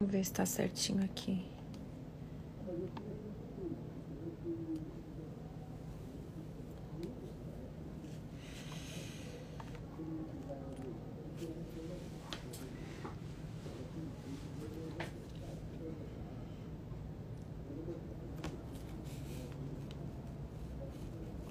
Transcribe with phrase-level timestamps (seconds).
[0.00, 1.44] Vamos ver se tá certinho aqui.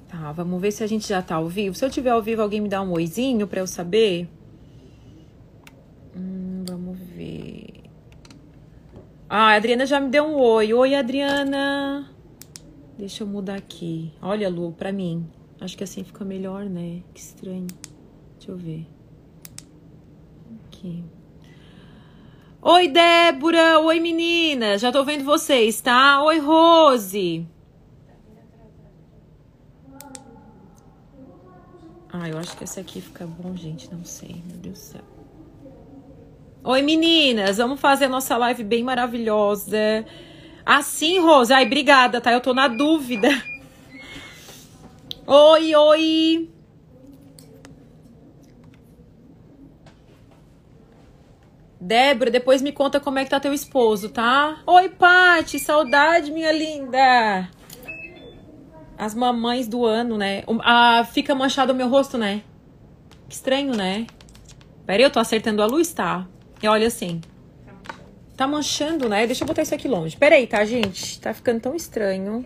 [0.08, 1.76] Tá, vamos ver se a gente já tá ao vivo.
[1.76, 4.30] Se eu tiver ao vivo, alguém me dá um oizinho pra eu saber.
[6.16, 7.78] Hum, vamos ver.
[9.30, 10.74] Ah, a Adriana já me deu um oi.
[10.74, 12.10] Oi, Adriana.
[12.98, 14.14] Deixa eu mudar aqui.
[14.22, 15.30] Olha, Lu, pra mim.
[15.60, 17.04] Acho que assim fica melhor, né?
[17.14, 17.68] Que estranho.
[18.38, 18.88] Deixa eu ver.
[20.68, 21.04] Aqui.
[22.62, 23.80] Oi, Débora.
[23.80, 24.78] Oi, menina.
[24.78, 26.24] Já tô vendo vocês, tá?
[26.24, 27.46] Oi, Rose.
[32.14, 33.94] Ah, eu acho que esse aqui fica bom, gente.
[33.94, 35.17] Não sei, meu Deus do céu.
[36.70, 37.56] Oi, meninas.
[37.56, 40.06] Vamos fazer a nossa live bem maravilhosa.
[40.66, 41.54] Assim, Rose.
[41.54, 42.34] Ai, obrigada, tá?
[42.34, 43.30] Eu tô na dúvida.
[45.26, 46.50] Oi, oi.
[51.80, 54.62] Débora, depois me conta como é que tá teu esposo, tá?
[54.68, 57.50] Oi, Pati, saudade, minha linda.
[58.98, 60.44] As mamães do ano, né?
[60.64, 62.42] Ah, fica manchado o meu rosto, né?
[63.30, 64.06] Que estranho, né?
[64.86, 66.28] Peraí, eu tô acertando a luz, tá?
[66.62, 67.22] E olha assim.
[68.36, 69.26] Tá manchando, né?
[69.26, 70.16] Deixa eu botar isso aqui longe.
[70.16, 71.20] Peraí, tá, gente?
[71.20, 72.46] Tá ficando tão estranho.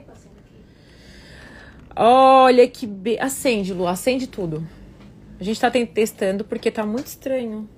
[1.95, 2.87] Olha que...
[2.87, 3.19] Be...
[3.19, 3.87] Acende, Lu.
[3.87, 4.65] Acende tudo.
[5.39, 7.69] A gente tá testando porque tá muito estranho.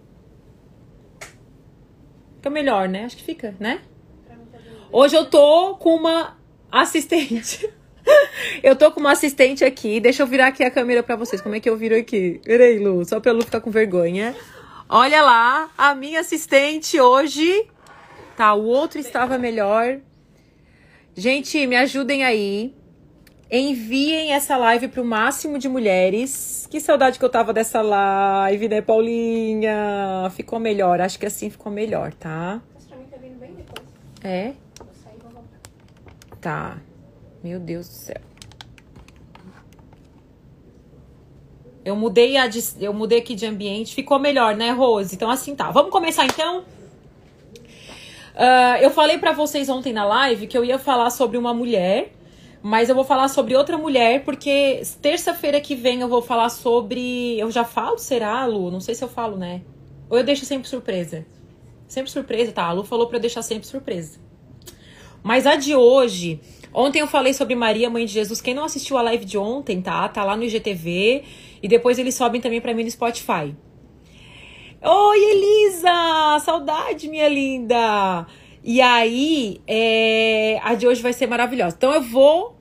[2.36, 3.06] Fica melhor, né?
[3.06, 3.82] Acho que fica, né?
[4.92, 6.38] Hoje eu tô com uma
[6.72, 7.68] assistente.
[8.62, 10.00] eu tô com uma assistente aqui.
[10.00, 11.42] Deixa eu virar aqui a câmera pra vocês.
[11.42, 12.40] Como é que eu viro aqui?
[12.44, 13.04] Peraí, Lu.
[13.06, 14.36] Só pra Lu ficar com vergonha.
[14.90, 17.68] Olha lá, a minha assistente hoje.
[18.36, 20.00] Tá, o outro estava melhor.
[21.16, 22.76] Gente, me ajudem aí.
[23.50, 26.68] Enviem essa live pro máximo de mulheres.
[26.72, 30.32] Que saudade que eu tava dessa live, né, Paulinha?
[30.36, 31.00] Ficou melhor.
[31.00, 32.60] Acho que assim ficou melhor, tá?
[32.74, 33.88] Mas pra mim tá vindo bem depois.
[34.24, 34.54] É?
[34.80, 35.60] Vou sair e vou voltar.
[36.42, 36.78] Tá.
[37.44, 38.33] Meu Deus do céu.
[41.84, 42.50] Eu mudei, a,
[42.80, 43.94] eu mudei aqui de ambiente.
[43.94, 45.16] Ficou melhor, né, Rose?
[45.16, 45.70] Então, assim tá.
[45.70, 46.64] Vamos começar então?
[48.36, 52.12] Ah, eu falei pra vocês ontem na live que eu ia falar sobre uma mulher,
[52.62, 57.38] mas eu vou falar sobre outra mulher, porque terça-feira que vem eu vou falar sobre.
[57.38, 58.72] Eu já falo, será, Lu?
[58.72, 59.62] Não sei se eu falo, né?
[60.10, 61.26] Ou eu deixo sempre surpresa?
[61.88, 62.64] Sempre surpresa, tá?
[62.66, 64.20] A Lu falou pra eu deixar sempre surpresa.
[65.22, 66.42] Mas a de hoje,
[66.74, 68.42] ontem eu falei sobre Maria, mãe de Jesus.
[68.42, 70.08] Quem não assistiu a live de ontem, tá?
[70.10, 71.24] Tá lá no IGTV
[71.64, 73.56] e depois eles sobem também pra mim no Spotify.
[74.86, 76.40] Oi, Elisa!
[76.44, 78.28] Saudade, minha linda!
[78.62, 81.74] E aí, é, a de hoje vai ser maravilhosa.
[81.78, 82.58] Então eu vou.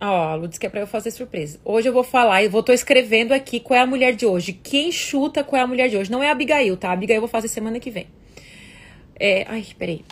[0.00, 1.60] Ó, a Lu disse que é pra eu fazer surpresa.
[1.64, 4.52] Hoje eu vou falar, eu vou tô escrevendo aqui qual é a mulher de hoje.
[4.52, 6.10] Quem chuta qual é a mulher de hoje?
[6.10, 6.88] Não é a Abigail, tá?
[6.88, 8.08] A Abigail eu vou fazer semana que vem.
[9.18, 9.46] É.
[9.48, 10.04] Ai, peraí.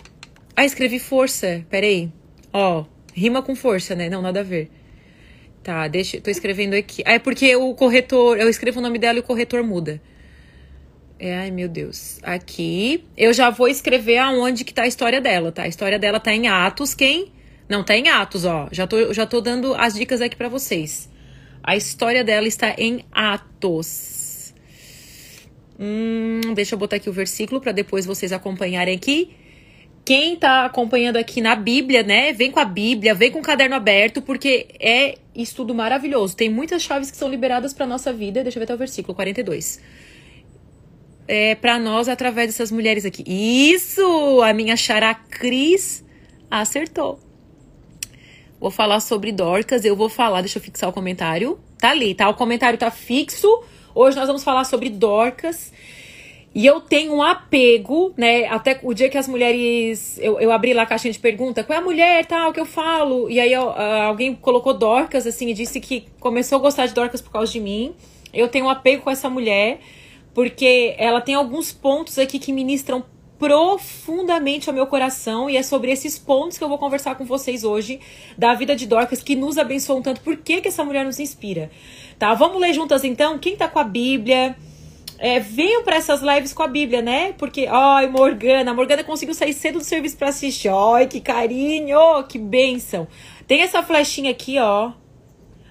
[0.55, 1.65] Ah, escrevi força.
[1.69, 2.09] Peraí.
[2.53, 4.09] Ó, rima com força, né?
[4.09, 4.71] Não, nada a ver.
[5.63, 6.19] Tá, deixa.
[6.19, 7.03] Tô escrevendo aqui.
[7.05, 8.37] Ah, é porque o corretor.
[8.39, 10.01] Eu escrevo o nome dela e o corretor muda.
[11.19, 12.19] É, ai, meu Deus.
[12.23, 13.03] Aqui.
[13.15, 15.63] Eu já vou escrever aonde que tá a história dela, tá?
[15.63, 16.95] A história dela tá em Atos.
[16.95, 17.31] Quem?
[17.69, 18.67] Não, tá em Atos, ó.
[18.71, 21.09] Já tô, já tô dando as dicas aqui pra vocês.
[21.63, 24.53] A história dela está em Atos.
[25.79, 29.35] Hum, deixa eu botar aqui o versículo pra depois vocês acompanharem aqui.
[30.03, 32.33] Quem tá acompanhando aqui na Bíblia, né?
[32.33, 36.35] Vem com a Bíblia, vem com o caderno aberto, porque é estudo maravilhoso.
[36.35, 38.43] Tem muitas chaves que são liberadas pra nossa vida.
[38.43, 39.79] Deixa eu ver até o versículo 42
[41.31, 43.23] é, para nós através dessas mulheres aqui.
[43.25, 44.41] Isso!
[44.41, 46.03] A minha xará Cris
[46.49, 47.19] acertou.
[48.59, 51.57] Vou falar sobre Dorcas, eu vou falar, deixa eu fixar o comentário.
[51.79, 52.27] Tá ali, tá?
[52.27, 53.63] O comentário tá fixo.
[53.95, 55.71] Hoje nós vamos falar sobre Dorcas.
[56.53, 58.45] E eu tenho um apego, né?
[58.45, 60.17] Até o dia que as mulheres.
[60.19, 62.65] Eu, eu abri lá a caixinha de pergunta, qual é a mulher tal que eu
[62.65, 63.29] falo?
[63.29, 66.93] E aí eu, ah, alguém colocou Dorcas, assim, e disse que começou a gostar de
[66.93, 67.95] Dorcas por causa de mim.
[68.33, 69.79] Eu tenho um apego com essa mulher,
[70.33, 73.03] porque ela tem alguns pontos aqui que ministram
[73.39, 77.63] profundamente ao meu coração e é sobre esses pontos que eu vou conversar com vocês
[77.63, 77.99] hoje
[78.37, 80.21] da vida de Dorcas que nos abençoam tanto.
[80.21, 81.71] Por que, que essa mulher nos inspira?
[82.19, 82.35] Tá?
[82.35, 83.39] Vamos ler juntas então?
[83.39, 84.55] Quem tá com a Bíblia?
[85.23, 87.33] É, venham para essas lives com a Bíblia, né?
[87.33, 90.69] Porque, ai, Morgana, a Morgana conseguiu sair cedo do serviço para assistir.
[90.69, 93.07] Ai, que carinho, que bênção.
[93.45, 94.93] Tem essa flechinha aqui, ó.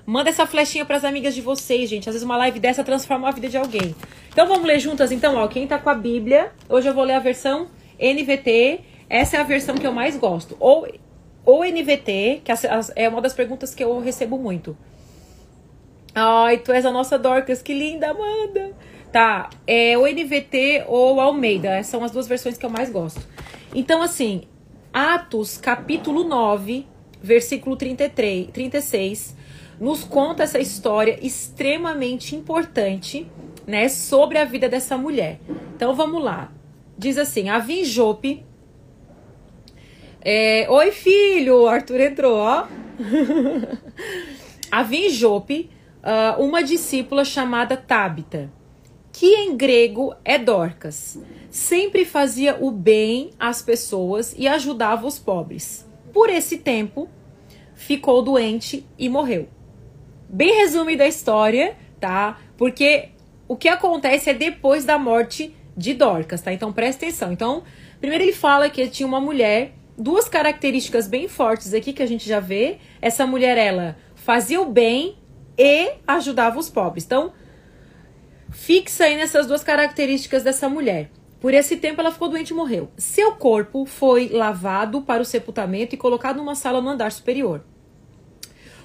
[0.07, 2.09] Manda essa flechinha pras amigas de vocês, gente.
[2.09, 3.93] Às vezes uma live dessa transforma a vida de alguém.
[4.29, 5.49] Então vamos ler juntas, então, ó.
[5.49, 7.67] Quem tá com a Bíblia, hoje eu vou ler a versão
[7.99, 8.83] NVT.
[9.09, 10.57] essa é a versão que eu mais gosto.
[10.61, 10.87] Ou,
[11.45, 12.53] ou NVT, que
[12.95, 14.77] é uma das perguntas que eu recebo muito.
[16.15, 18.73] Ai, tu és a nossa Dorcas, que linda, Amanda.
[19.13, 23.21] Tá, é o NVT ou Almeida, são as duas versões que eu mais gosto.
[23.75, 24.43] Então, assim,
[24.93, 26.87] Atos, capítulo 9,
[27.21, 29.37] versículo 33, 36,
[29.81, 33.27] nos conta essa história extremamente importante,
[33.67, 35.41] né, sobre a vida dessa mulher.
[35.75, 36.53] Então, vamos lá.
[36.97, 38.45] Diz assim, havia em Jope...
[40.23, 41.67] É, Oi, filho!
[41.67, 42.67] Arthur entrou, ó.
[44.71, 45.69] havia em Jope
[46.05, 48.60] uh, uma discípula chamada Tabita
[49.21, 51.19] que em grego é Dorcas.
[51.51, 55.87] Sempre fazia o bem às pessoas e ajudava os pobres.
[56.11, 57.07] Por esse tempo,
[57.75, 59.47] ficou doente e morreu.
[60.27, 62.39] Bem resumido a história, tá?
[62.57, 63.11] Porque
[63.47, 66.51] o que acontece é depois da morte de Dorcas, tá?
[66.51, 67.31] Então presta atenção.
[67.31, 67.63] Então,
[68.01, 72.27] primeiro ele fala que tinha uma mulher, duas características bem fortes aqui que a gente
[72.27, 72.79] já vê.
[73.03, 75.19] Essa mulher, ela fazia o bem
[75.59, 77.05] e ajudava os pobres.
[77.05, 77.35] Então,
[78.51, 81.11] Fixa aí nessas duas características dessa mulher.
[81.41, 82.91] Por esse tempo ela ficou doente e morreu.
[82.97, 87.65] Seu corpo foi lavado para o sepultamento e colocado numa sala no andar superior.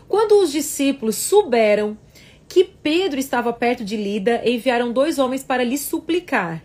[0.07, 1.97] Quando os discípulos souberam
[2.47, 6.63] que Pedro estava perto de Lida, enviaram dois homens para lhe suplicar: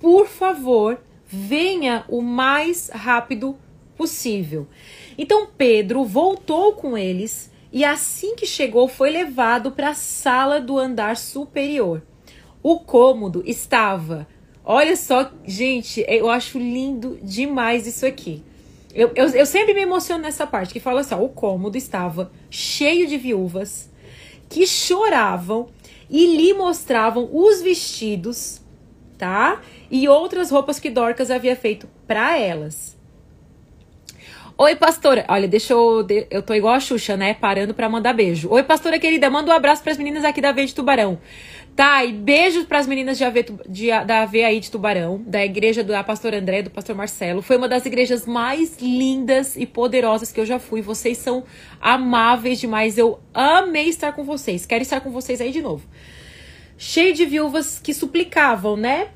[0.00, 3.58] Por favor, venha o mais rápido
[3.94, 4.66] possível.
[5.18, 10.78] Então Pedro voltou com eles e assim que chegou foi levado para a sala do
[10.78, 12.02] andar superior.
[12.68, 14.28] O cômodo estava.
[14.62, 18.42] Olha só, gente, eu acho lindo demais isso aqui.
[18.94, 23.06] Eu, eu, eu sempre me emociono nessa parte que fala assim: o cômodo estava cheio
[23.06, 23.88] de viúvas
[24.50, 25.70] que choravam
[26.10, 28.60] e lhe mostravam os vestidos,
[29.16, 29.62] tá?
[29.90, 32.98] E outras roupas que Dorcas havia feito para elas.
[34.60, 35.24] Oi, pastora.
[35.28, 36.04] Olha, deixa eu.
[36.28, 37.32] Eu tô igual a Xuxa, né?
[37.32, 38.50] Parando para mandar beijo.
[38.50, 39.30] Oi, pastora querida.
[39.30, 41.20] Manda um abraço para as meninas aqui da Veia de Tubarão.
[41.78, 45.84] Tá, e beijos para as meninas de AV, de, da AVAI de Tubarão, da igreja
[45.84, 47.40] do pastor André, do pastor Marcelo.
[47.40, 50.82] Foi uma das igrejas mais lindas e poderosas que eu já fui.
[50.82, 51.44] Vocês são
[51.80, 52.98] amáveis demais.
[52.98, 54.66] Eu amei estar com vocês.
[54.66, 55.86] Quero estar com vocês aí de novo.
[56.76, 59.10] Cheio de viúvas que suplicavam, né?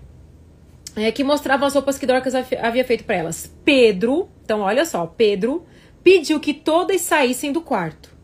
[0.94, 3.52] É, que mostravam as roupas que Dorcas havia feito para elas.
[3.64, 5.66] Pedro, então olha só, Pedro
[6.04, 8.14] pediu que todas saíssem do quarto.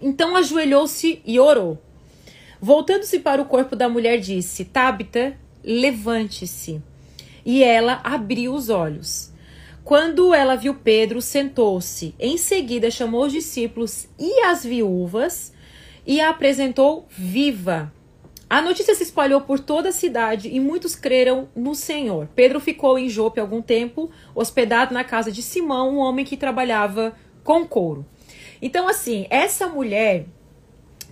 [0.00, 1.80] Então ajoelhou-se e orou.
[2.64, 6.80] Voltando-se para o corpo da mulher, disse: Tabita, levante-se.
[7.44, 9.32] E ela abriu os olhos.
[9.82, 12.14] Quando ela viu Pedro, sentou-se.
[12.20, 15.52] Em seguida, chamou os discípulos e as viúvas
[16.06, 17.92] e a apresentou viva.
[18.48, 22.28] A notícia se espalhou por toda a cidade e muitos creram no Senhor.
[22.32, 27.12] Pedro ficou em Jope algum tempo, hospedado na casa de Simão, um homem que trabalhava
[27.42, 28.06] com couro.
[28.60, 30.26] Então, assim, essa mulher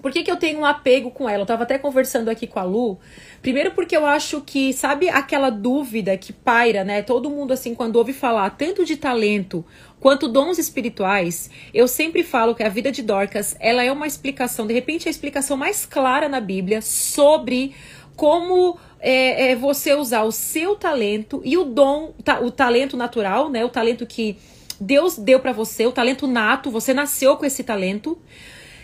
[0.01, 1.43] por que, que eu tenho um apego com ela?
[1.43, 2.99] Eu tava até conversando aqui com a Lu.
[3.43, 7.03] Primeiro porque eu acho que, sabe aquela dúvida que paira, né?
[7.03, 9.65] Todo mundo, assim, quando ouve falar tanto de talento
[10.01, 14.67] quanto dons espirituais, eu sempre falo que a vida de Dorcas, ela é uma explicação,
[14.67, 17.75] de repente a explicação mais clara na Bíblia sobre
[18.17, 23.49] como é, é, você usar o seu talento e o dom, ta, o talento natural,
[23.49, 23.65] né?
[23.65, 24.39] O talento que
[24.81, 28.19] Deus deu para você, o talento nato, você nasceu com esse talento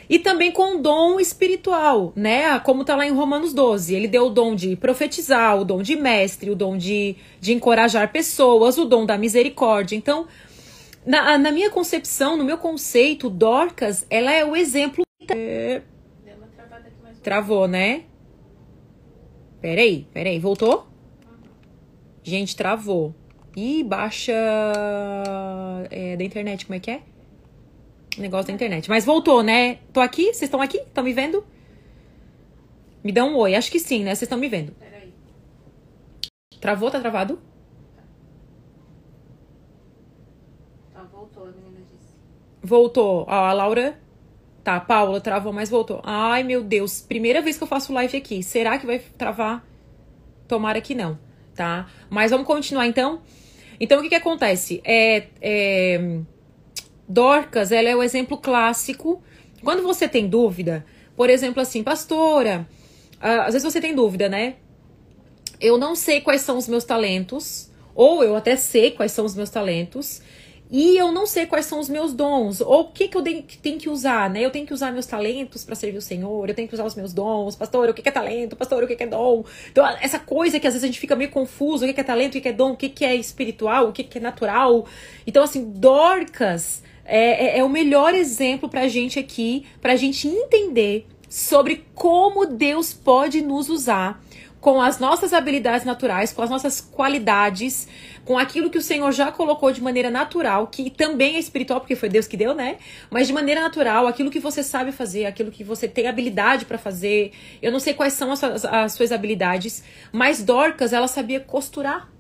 [0.09, 2.59] e também com o dom espiritual, né?
[2.61, 3.95] Como tá lá em Romanos 12.
[3.95, 8.13] Ele deu o dom de profetizar, o dom de mestre, o dom de, de encorajar
[8.13, 9.97] pessoas, o dom da misericórdia.
[9.97, 10.27] Então,
[11.05, 15.05] na, na minha concepção, no meu conceito, Dorcas, ela é o exemplo.
[15.29, 15.83] É...
[17.23, 18.05] Travou, né?
[19.61, 20.87] Peraí, peraí, voltou?
[22.23, 23.15] Gente, travou.
[23.57, 24.33] Ih, baixa
[25.91, 27.03] é, da internet, como é que é?
[28.21, 28.89] Negócio da internet.
[28.89, 29.79] Mas voltou, né?
[29.93, 30.25] Tô aqui?
[30.27, 30.79] Vocês estão aqui?
[30.79, 31.45] Estão me vendo?
[33.03, 33.55] Me dá um oi.
[33.55, 34.11] Acho que sim, né?
[34.11, 34.73] Vocês estão me vendo.
[34.73, 35.13] Peraí.
[36.61, 36.91] Travou?
[36.91, 37.41] Tá travado?
[40.93, 42.19] Tá, voltou, a menina disse.
[42.63, 43.25] Voltou.
[43.29, 43.99] Ó, a Laura.
[44.65, 46.01] Tá, Paula travou, mas voltou.
[46.05, 47.01] Ai, meu Deus.
[47.01, 48.43] Primeira vez que eu faço live aqui.
[48.43, 49.65] Será que vai travar?
[50.49, 51.19] Tomara que não,
[51.55, 51.89] tá?
[52.11, 53.23] Mas vamos continuar então.
[53.79, 54.81] Então, o que que acontece?
[54.85, 55.29] É.
[55.41, 56.21] é
[57.09, 59.23] Dorcas, ela é o exemplo clássico.
[59.63, 60.85] Quando você tem dúvida,
[61.17, 62.69] por exemplo, assim, pastora,
[63.21, 64.57] às vezes você tem dúvida, né?
[65.61, 69.35] Eu não sei quais são os meus talentos, ou eu até sei quais são os
[69.35, 70.21] meus talentos,
[70.71, 73.79] e eu não sei quais são os meus dons, ou o que, que eu tenho
[73.79, 74.45] que usar, né?
[74.45, 76.97] Eu tenho que usar meus talentos para servir o Senhor, eu tenho que usar os
[76.97, 79.45] meus dons, pastor, o que, que é talento, pastor, o que, que é dom.
[79.71, 82.05] Então, essa coisa que às vezes a gente fica meio confuso, o que, que é
[82.05, 84.21] talento, o que, que é dom, o que, que é espiritual, o que, que é
[84.21, 84.87] natural.
[85.25, 91.07] Então, assim, Dorcas é, é, é o melhor exemplo pra gente aqui, pra gente entender
[91.29, 94.23] sobre como Deus pode nos usar
[94.61, 97.87] com as nossas habilidades naturais, com as nossas qualidades,
[98.25, 101.95] com aquilo que o Senhor já colocou de maneira natural, que também é espiritual, porque
[101.95, 102.79] foi Deus que deu, né?
[103.09, 106.79] Mas de maneira natural, aquilo que você sabe fazer, aquilo que você tem habilidade para
[106.79, 107.31] fazer.
[107.63, 112.11] Eu não sei quais são as suas, as suas habilidades, mas Dorcas, ela sabia costurar.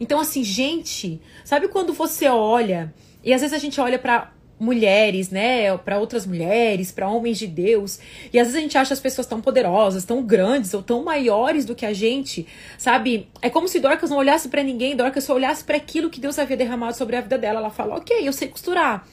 [0.00, 2.94] Então, assim, gente, sabe quando você olha,
[3.24, 7.46] e às vezes a gente olha para mulheres, né, para outras mulheres, para homens de
[7.46, 8.00] Deus.
[8.32, 11.64] E às vezes a gente acha as pessoas tão poderosas, tão grandes ou tão maiores
[11.64, 12.46] do que a gente,
[12.76, 13.28] sabe?
[13.40, 16.38] É como se Dorcas não olhasse para ninguém, Dorcas só olhasse para aquilo que Deus
[16.38, 17.60] havia derramado sobre a vida dela.
[17.60, 19.06] Ela fala: "OK, eu sei costurar.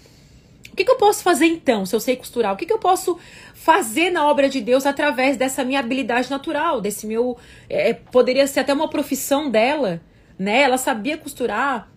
[0.72, 2.54] O que, que eu posso fazer então, se eu sei costurar?
[2.54, 3.18] O que, que eu posso
[3.66, 7.36] fazer na obra de Deus através dessa minha habilidade natural, desse meu.
[7.68, 10.00] É, poderia ser até uma profissão dela,
[10.38, 10.62] né?
[10.62, 11.90] Ela sabia costurar,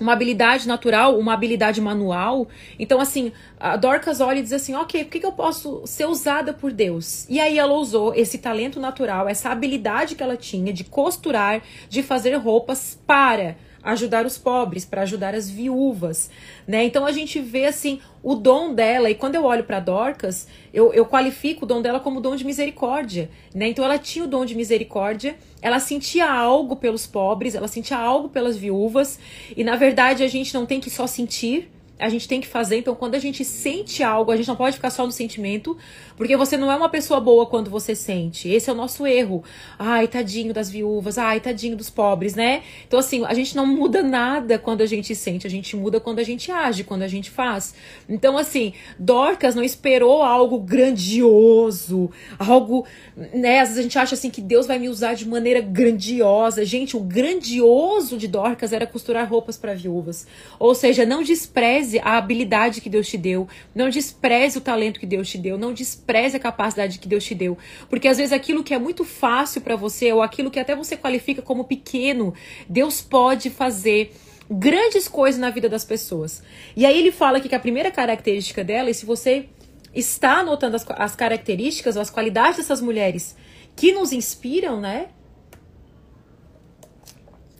[0.00, 2.48] uma habilidade natural, uma habilidade manual.
[2.78, 6.06] Então, assim, a Dorcas olha e diz assim: ok, por que, que eu posso ser
[6.06, 7.26] usada por Deus?
[7.28, 12.02] E aí ela usou esse talento natural, essa habilidade que ela tinha de costurar, de
[12.02, 16.30] fazer roupas para ajudar os pobres, para ajudar as viúvas,
[16.66, 16.84] né?
[16.84, 20.92] Então a gente vê assim o dom dela e quando eu olho para Dorcas, eu,
[20.92, 23.68] eu qualifico o dom dela como dom de misericórdia, né?
[23.68, 28.28] Então ela tinha o dom de misericórdia, ela sentia algo pelos pobres, ela sentia algo
[28.28, 29.18] pelas viúvas
[29.56, 32.78] e na verdade a gente não tem que só sentir, a gente tem que fazer.
[32.78, 35.76] Então, quando a gente sente algo, a gente não pode ficar só no sentimento,
[36.16, 38.48] porque você não é uma pessoa boa quando você sente.
[38.48, 39.42] Esse é o nosso erro.
[39.78, 42.62] Ai, tadinho das viúvas, ai, tadinho dos pobres, né?
[42.86, 46.20] Então, assim, a gente não muda nada quando a gente sente, a gente muda quando
[46.20, 47.74] a gente age, quando a gente faz.
[48.08, 52.86] Então, assim, Dorcas não esperou algo grandioso, algo,
[53.16, 53.60] né?
[53.60, 56.64] Às vezes a gente acha assim que Deus vai me usar de maneira grandiosa.
[56.64, 60.26] Gente, o grandioso de Dorcas era costurar roupas para viúvas.
[60.58, 65.00] Ou seja, não despreze despreze a habilidade que Deus te deu, não despreze o talento
[65.00, 67.56] que Deus te deu, não despreze a capacidade que Deus te deu,
[67.88, 70.96] porque às vezes aquilo que é muito fácil para você ou aquilo que até você
[70.96, 72.34] qualifica como pequeno,
[72.68, 74.12] Deus pode fazer
[74.50, 76.42] grandes coisas na vida das pessoas.
[76.76, 79.46] E aí ele fala aqui que a primeira característica dela, e se você
[79.94, 83.36] está anotando as, as características ou as qualidades dessas mulheres
[83.74, 85.08] que nos inspiram, né?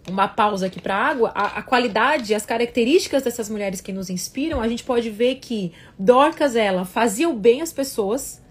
[0.08, 4.60] Uma pausa aqui para água, a, a qualidade, as características dessas mulheres que nos inspiram,
[4.60, 8.42] a gente pode ver que Dorcas, ela fazia o bem às pessoas.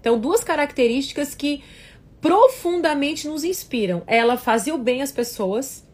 [0.00, 1.62] Então, duas características que
[2.20, 4.02] profundamente nos inspiram.
[4.06, 5.86] Ela fazia o bem às pessoas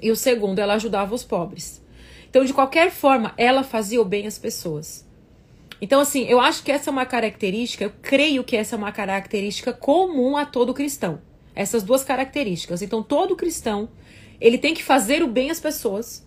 [0.00, 1.82] e o segundo, ela ajudava os pobres.
[2.28, 5.06] Então, de qualquer forma, ela fazia o bem às pessoas.
[5.80, 8.92] Então, assim, eu acho que essa é uma característica, eu creio que essa é uma
[8.92, 11.20] característica comum a todo cristão.
[11.54, 12.82] Essas duas características.
[12.82, 13.88] Então, todo cristão
[14.40, 16.24] ele tem que fazer o bem às pessoas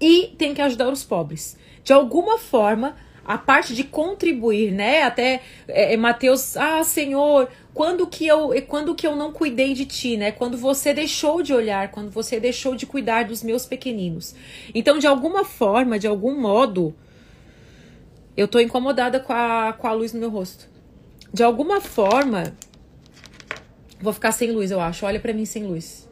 [0.00, 1.56] e tem que ajudar os pobres.
[1.82, 5.02] De alguma forma, a parte de contribuir, né?
[5.02, 9.84] Até é, é, Mateus, ah, Senhor, quando que eu quando que eu não cuidei de
[9.84, 10.32] ti, né?
[10.32, 14.34] Quando você deixou de olhar, quando você deixou de cuidar dos meus pequeninos.
[14.74, 16.94] Então, de alguma forma, de algum modo,
[18.36, 20.68] eu tô incomodada com a, com a luz no meu rosto.
[21.32, 22.54] De alguma forma,
[24.00, 25.04] vou ficar sem luz, eu acho.
[25.04, 26.07] Olha para mim sem luz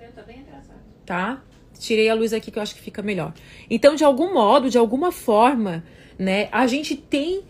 [1.06, 1.42] tá?
[1.78, 3.32] Tirei a luz aqui que eu acho que fica melhor.
[3.70, 5.84] Então, de algum modo, de alguma forma,
[6.18, 7.42] né, a gente tem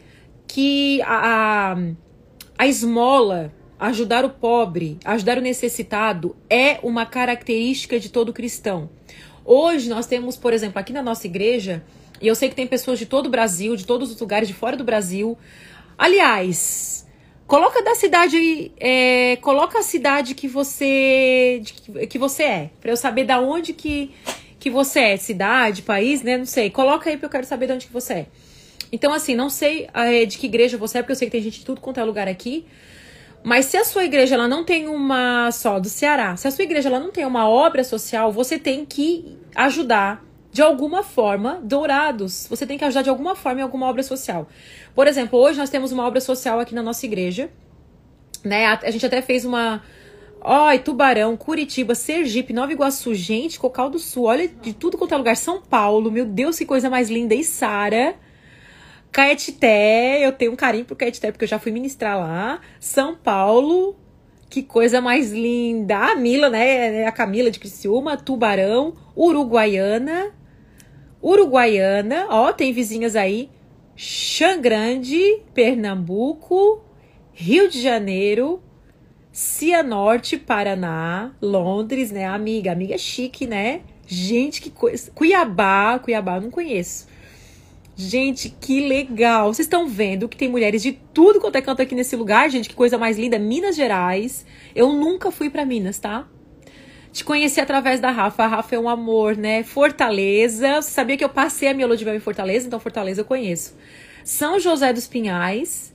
[0.46, 1.76] que a, a,
[2.58, 8.90] a esmola, ajudar o pobre, ajudar o necessitado é uma característica de todo cristão.
[9.44, 11.84] Hoje nós temos, por exemplo, aqui na nossa igreja,
[12.20, 14.54] e eu sei que tem pessoas de todo o Brasil, de todos os lugares de
[14.54, 15.38] fora do Brasil.
[15.96, 17.05] Aliás,
[17.46, 22.96] Coloca da cidade, é, coloca a cidade que você de, que você é, para eu
[22.96, 24.10] saber da onde que,
[24.58, 26.36] que você é, cidade, país, né?
[26.36, 26.70] Não sei.
[26.70, 28.26] Coloca aí porque eu quero saber de onde que você é.
[28.90, 31.42] Então assim, não sei é, de que igreja você é, porque eu sei que tem
[31.42, 32.66] gente de tudo quanto é lugar aqui.
[33.44, 36.64] Mas se a sua igreja ela não tem uma só do Ceará, se a sua
[36.64, 40.26] igreja ela não tem uma obra social, você tem que ajudar
[40.56, 42.46] de alguma forma dourados.
[42.48, 44.48] Você tem que ajudar de alguma forma em alguma obra social.
[44.96, 47.50] Por exemplo, hoje nós temos uma obra social aqui na nossa igreja.
[48.42, 48.64] Né?
[48.64, 49.82] A, a gente até fez uma.
[50.42, 55.18] Oi, Tubarão, Curitiba, Sergipe, Nova Iguaçu, gente, Cocal do Sul, olha de tudo quanto é
[55.18, 55.36] lugar.
[55.36, 57.34] São Paulo, meu Deus, que coisa mais linda.
[57.34, 58.14] E Sara.
[59.12, 62.62] Caetité, eu tenho um carinho pro Caetité porque eu já fui ministrar lá.
[62.80, 63.96] São Paulo,
[64.48, 66.12] que coisa mais linda.
[66.12, 67.04] A Mila, né?
[67.04, 70.32] A Camila de Criciúma, Tubarão, Uruguaiana,
[71.22, 73.50] Uruguaiana, ó, tem vizinhas aí.
[73.96, 76.82] Xangrande, Pernambuco,
[77.32, 78.62] Rio de Janeiro,
[79.32, 82.26] Cianorte, Paraná, Londres, né?
[82.26, 83.80] Amiga, amiga chique, né?
[84.06, 85.10] Gente, que coisa.
[85.12, 87.08] Cuiabá, Cuiabá, não conheço.
[87.96, 89.52] Gente, que legal.
[89.52, 92.68] Vocês estão vendo que tem mulheres de tudo quanto é canto aqui nesse lugar, gente.
[92.68, 93.38] Que coisa mais linda.
[93.38, 94.44] Minas Gerais.
[94.74, 96.28] Eu nunca fui para Minas, tá?
[97.16, 98.44] Te conheci através da Rafa.
[98.44, 99.62] A Rafa é um amor, né?
[99.62, 100.82] Fortaleza.
[100.82, 102.66] Você sabia que eu passei a minha lua de mel em Fortaleza?
[102.66, 103.74] Então, Fortaleza eu conheço.
[104.22, 105.94] São José dos Pinhais.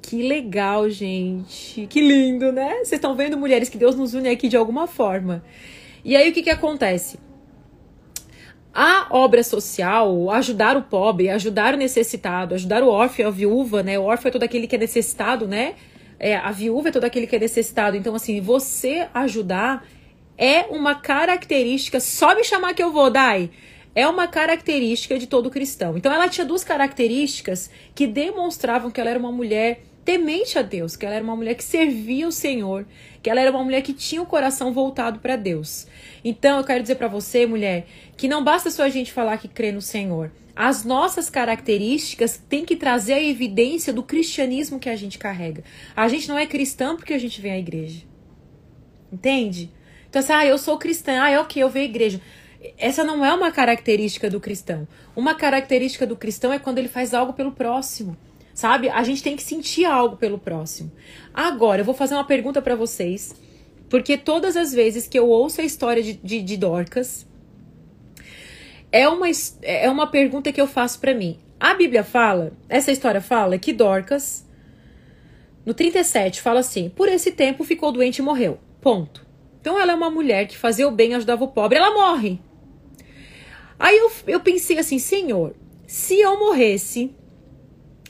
[0.00, 1.88] Que legal, gente.
[1.88, 2.72] Que lindo, né?
[2.74, 5.44] Vocês estão vendo mulheres que Deus nos une aqui de alguma forma.
[6.04, 7.18] E aí, o que que acontece?
[8.72, 13.98] A obra social, ajudar o pobre, ajudar o necessitado, ajudar o órfão, a viúva, né?
[13.98, 15.74] O órfão é todo aquele que é necessitado, né?
[16.18, 17.96] É, a viúva é todo aquele que é necessitado.
[17.96, 19.86] Então, assim, você ajudar
[20.36, 22.00] é uma característica.
[22.00, 23.50] Só me chamar que eu vou, Dai.
[23.94, 25.96] É uma característica de todo cristão.
[25.96, 30.96] Então, ela tinha duas características que demonstravam que ela era uma mulher temente a Deus,
[30.96, 32.86] que ela era uma mulher que servia o Senhor,
[33.22, 35.86] que ela era uma mulher que tinha o coração voltado para Deus.
[36.24, 39.48] Então, eu quero dizer para você, mulher, que não basta só a gente falar que
[39.48, 40.30] crê no Senhor.
[40.56, 45.64] As nossas características têm que trazer a evidência do cristianismo que a gente carrega.
[45.96, 48.02] A gente não é cristã porque a gente vem à igreja.
[49.12, 49.70] Entende?
[50.08, 52.20] Então, assim, ah, eu sou cristã, ah, é ok, eu venho à igreja.
[52.78, 54.86] Essa não é uma característica do cristão.
[55.16, 58.16] Uma característica do cristão é quando ele faz algo pelo próximo.
[58.54, 58.88] Sabe?
[58.88, 60.92] A gente tem que sentir algo pelo próximo.
[61.32, 63.34] Agora, eu vou fazer uma pergunta para vocês,
[63.90, 67.26] porque todas as vezes que eu ouço a história de, de, de Dorcas,
[68.94, 69.26] é uma,
[69.62, 71.40] é uma pergunta que eu faço para mim.
[71.58, 74.48] A Bíblia fala, essa história fala que Dorcas,
[75.66, 78.60] no 37, fala assim: por esse tempo ficou doente e morreu.
[78.80, 79.26] Ponto.
[79.60, 82.38] Então ela é uma mulher que fazia o bem, ajudava o pobre, ela morre.
[83.80, 85.56] Aí eu, eu pensei assim, Senhor,
[85.88, 87.10] se eu morresse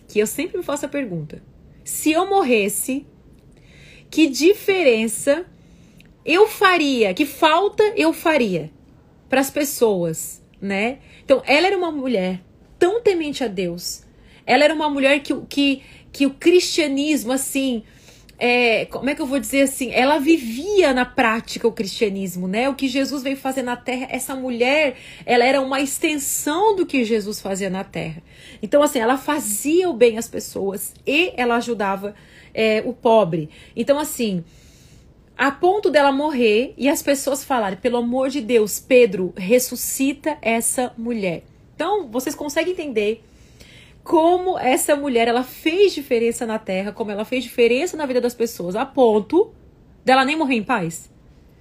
[0.06, 1.42] que eu sempre me faço a pergunta:
[1.82, 3.06] se eu morresse,
[4.10, 5.46] que diferença
[6.26, 8.70] eu faria, que falta eu faria
[9.30, 10.98] para as pessoas, né?
[11.24, 12.40] Então, ela era uma mulher
[12.78, 14.02] tão temente a Deus.
[14.46, 17.82] Ela era uma mulher que, que, que o cristianismo, assim,
[18.38, 19.90] é, como é que eu vou dizer assim?
[19.92, 22.68] Ela vivia na prática o cristianismo, né?
[22.68, 24.08] O que Jesus veio fazer na terra.
[24.10, 24.96] Essa mulher,
[25.26, 28.22] ela era uma extensão do que Jesus fazia na terra.
[28.62, 32.14] Então, assim, ela fazia o bem às pessoas e ela ajudava
[32.52, 33.50] é, o pobre.
[33.76, 34.42] Então, assim,
[35.36, 40.92] a ponto dela morrer e as pessoas falarem: pelo amor de Deus, Pedro, ressuscita essa
[40.96, 41.42] mulher.
[41.74, 43.24] Então, vocês conseguem entender
[44.04, 48.34] como essa mulher ela fez diferença na Terra, como ela fez diferença na vida das
[48.34, 49.50] pessoas, a ponto
[50.04, 51.10] dela nem morrer em paz.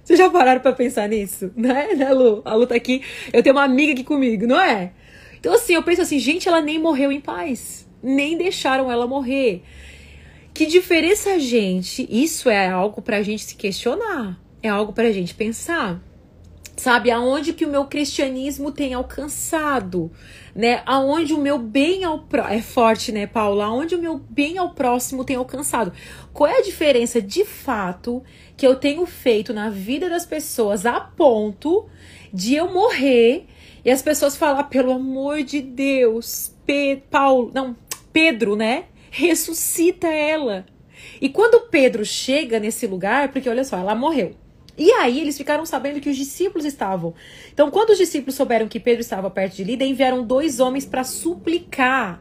[0.04, 1.50] Vocês já pararam para pensar nisso?
[1.56, 2.42] Né, né, Lu?
[2.44, 3.02] A Lu tá aqui.
[3.32, 4.92] Eu tenho uma amiga aqui comigo, não é?
[5.40, 7.88] Então, assim, eu penso assim, gente, ela nem morreu em paz.
[8.02, 9.62] Nem deixaram ela morrer.
[10.54, 12.06] Que diferença, gente?
[12.08, 14.38] Isso é algo pra gente se questionar.
[14.62, 16.00] É algo pra gente pensar.
[16.76, 20.12] Sabe, aonde que o meu cristianismo tem alcançado,
[20.54, 20.80] né?
[20.86, 23.64] Aonde o meu bem ao próximo, é forte, né, Paula?
[23.64, 25.92] Aonde o meu bem ao próximo tem alcançado.
[26.32, 28.22] Qual é a diferença de fato
[28.56, 31.86] que eu tenho feito na vida das pessoas a ponto
[32.32, 33.46] de eu morrer
[33.84, 37.76] e as pessoas falar, pelo amor de Deus, Pe Paulo, não,
[38.12, 38.84] Pedro, né?
[39.16, 40.66] Ressuscita ela.
[41.20, 44.34] E quando Pedro chega nesse lugar, porque olha só, ela morreu.
[44.76, 47.14] E aí eles ficaram sabendo que os discípulos estavam.
[47.52, 51.04] Então, quando os discípulos souberam que Pedro estava perto de Lida, enviaram dois homens para
[51.04, 52.20] suplicar.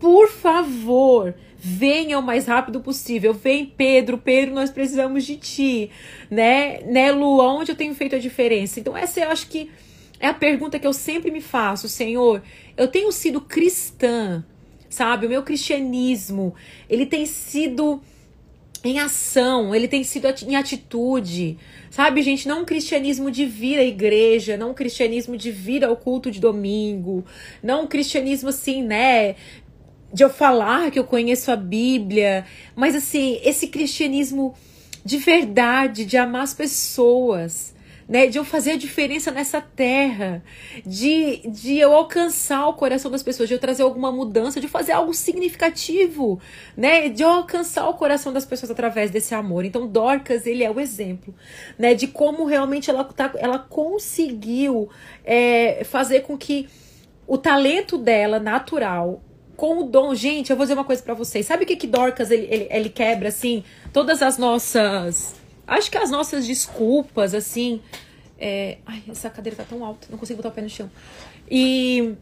[0.00, 3.32] Por favor, venha o mais rápido possível.
[3.32, 5.92] Vem, Pedro, Pedro, nós precisamos de ti.
[6.28, 8.80] Né, né, Lu, onde eu tenho feito a diferença?
[8.80, 9.70] Então, essa eu acho que
[10.18, 12.42] é a pergunta que eu sempre me faço, Senhor.
[12.76, 14.44] Eu tenho sido cristã,
[14.90, 15.24] sabe?
[15.24, 16.54] O meu cristianismo,
[16.88, 18.02] ele tem sido
[18.82, 21.56] em ação, ele tem sido em atitude.
[21.90, 25.96] Sabe, gente, não um cristianismo de vir à igreja, não um cristianismo de vir ao
[25.96, 27.24] culto de domingo,
[27.62, 29.36] não um cristianismo assim, né,
[30.12, 34.54] de eu falar que eu conheço a Bíblia, mas assim, esse cristianismo
[35.04, 37.74] de verdade, de amar as pessoas,
[38.10, 40.42] né, de eu fazer a diferença nessa terra,
[40.84, 44.90] de, de eu alcançar o coração das pessoas, de eu trazer alguma mudança, de fazer
[44.90, 46.40] algo significativo,
[46.76, 49.64] né, de eu alcançar o coração das pessoas através desse amor.
[49.64, 51.32] Então, Dorcas, ele é o exemplo,
[51.78, 54.90] né, de como realmente ela, tá, ela conseguiu
[55.24, 56.68] é, fazer com que
[57.28, 59.22] o talento dela natural
[59.56, 60.16] com o dom.
[60.16, 61.46] Gente, eu vou dizer uma coisa para vocês.
[61.46, 63.62] Sabe o que que Dorcas ele, ele, ele quebra assim?
[63.92, 65.39] Todas as nossas
[65.70, 67.80] acho que as nossas desculpas, assim,
[68.38, 68.78] É...
[68.86, 70.90] Ai, essa cadeira tá tão alta, não consigo botar o pé no chão.
[71.50, 72.14] E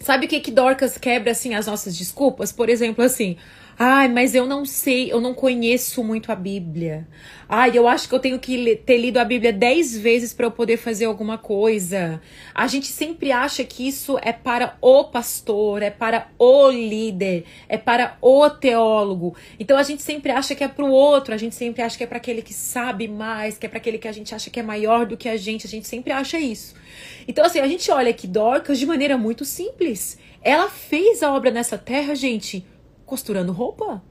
[0.00, 2.52] sabe o que que Dorcas quebra assim as nossas desculpas?
[2.52, 3.38] Por exemplo, assim,
[3.76, 7.08] Ai, mas eu não sei, eu não conheço muito a Bíblia.
[7.48, 10.50] Ai, eu acho que eu tenho que ter lido a Bíblia dez vezes para eu
[10.50, 12.20] poder fazer alguma coisa.
[12.54, 17.76] A gente sempre acha que isso é para o pastor, é para o líder, é
[17.76, 19.34] para o teólogo.
[19.58, 22.04] Então a gente sempre acha que é para o outro, a gente sempre acha que
[22.04, 24.60] é para aquele que sabe mais, que é para aquele que a gente acha que
[24.60, 25.66] é maior do que a gente.
[25.66, 26.76] A gente sempre acha isso.
[27.26, 30.16] Então, assim, a gente olha aqui Dorcas de maneira muito simples.
[30.40, 32.64] Ela fez a obra nessa terra, gente
[33.04, 34.02] costurando roupa.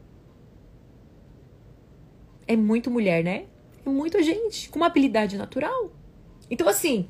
[2.47, 3.45] É muito mulher, né?
[3.85, 5.91] É muita gente com uma habilidade natural.
[6.49, 7.07] Então, assim,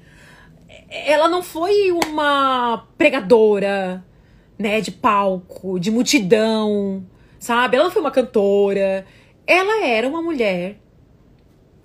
[0.89, 4.04] ela não foi uma pregadora,
[4.58, 7.06] né, de palco, de multidão,
[7.39, 7.76] sabe?
[7.76, 9.06] Ela não foi uma cantora.
[9.46, 10.78] Ela era uma mulher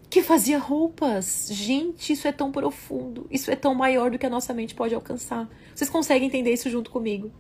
[0.09, 1.49] que fazia roupas.
[1.51, 3.27] Gente, isso é tão profundo.
[3.31, 5.49] Isso é tão maior do que a nossa mente pode alcançar.
[5.75, 7.31] Vocês conseguem entender isso junto comigo?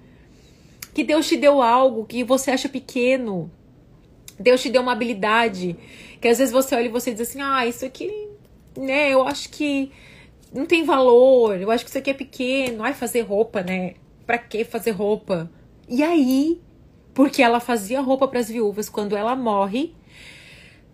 [0.98, 3.48] Que Deus te deu algo que você acha pequeno.
[4.36, 5.76] Deus te deu uma habilidade
[6.20, 8.28] que às vezes você olha e você diz assim: "Ah, isso aqui,
[8.76, 9.92] né, eu acho que
[10.52, 11.60] não tem valor.
[11.60, 12.82] Eu acho que isso aqui é pequeno.
[12.82, 13.94] Ai, fazer roupa, né?
[14.26, 15.48] Para que fazer roupa?"
[15.88, 16.60] E aí,
[17.14, 19.94] porque ela fazia roupa para as viúvas quando ela morre,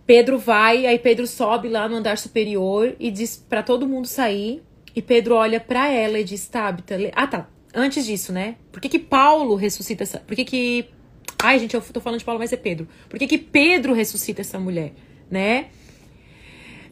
[0.05, 4.63] Pedro vai, aí Pedro sobe lá no andar superior e diz para todo mundo sair.
[4.95, 8.57] E Pedro olha para ela e diz: Tabita, ah tá, antes disso, né?
[8.71, 10.21] Por que, que Paulo ressuscita essa.
[10.21, 10.87] Por que, que.
[11.43, 12.89] Ai, gente, eu tô falando de Paulo, mas é Pedro.
[13.09, 14.93] Por que, que Pedro ressuscita essa mulher,
[15.31, 15.67] né?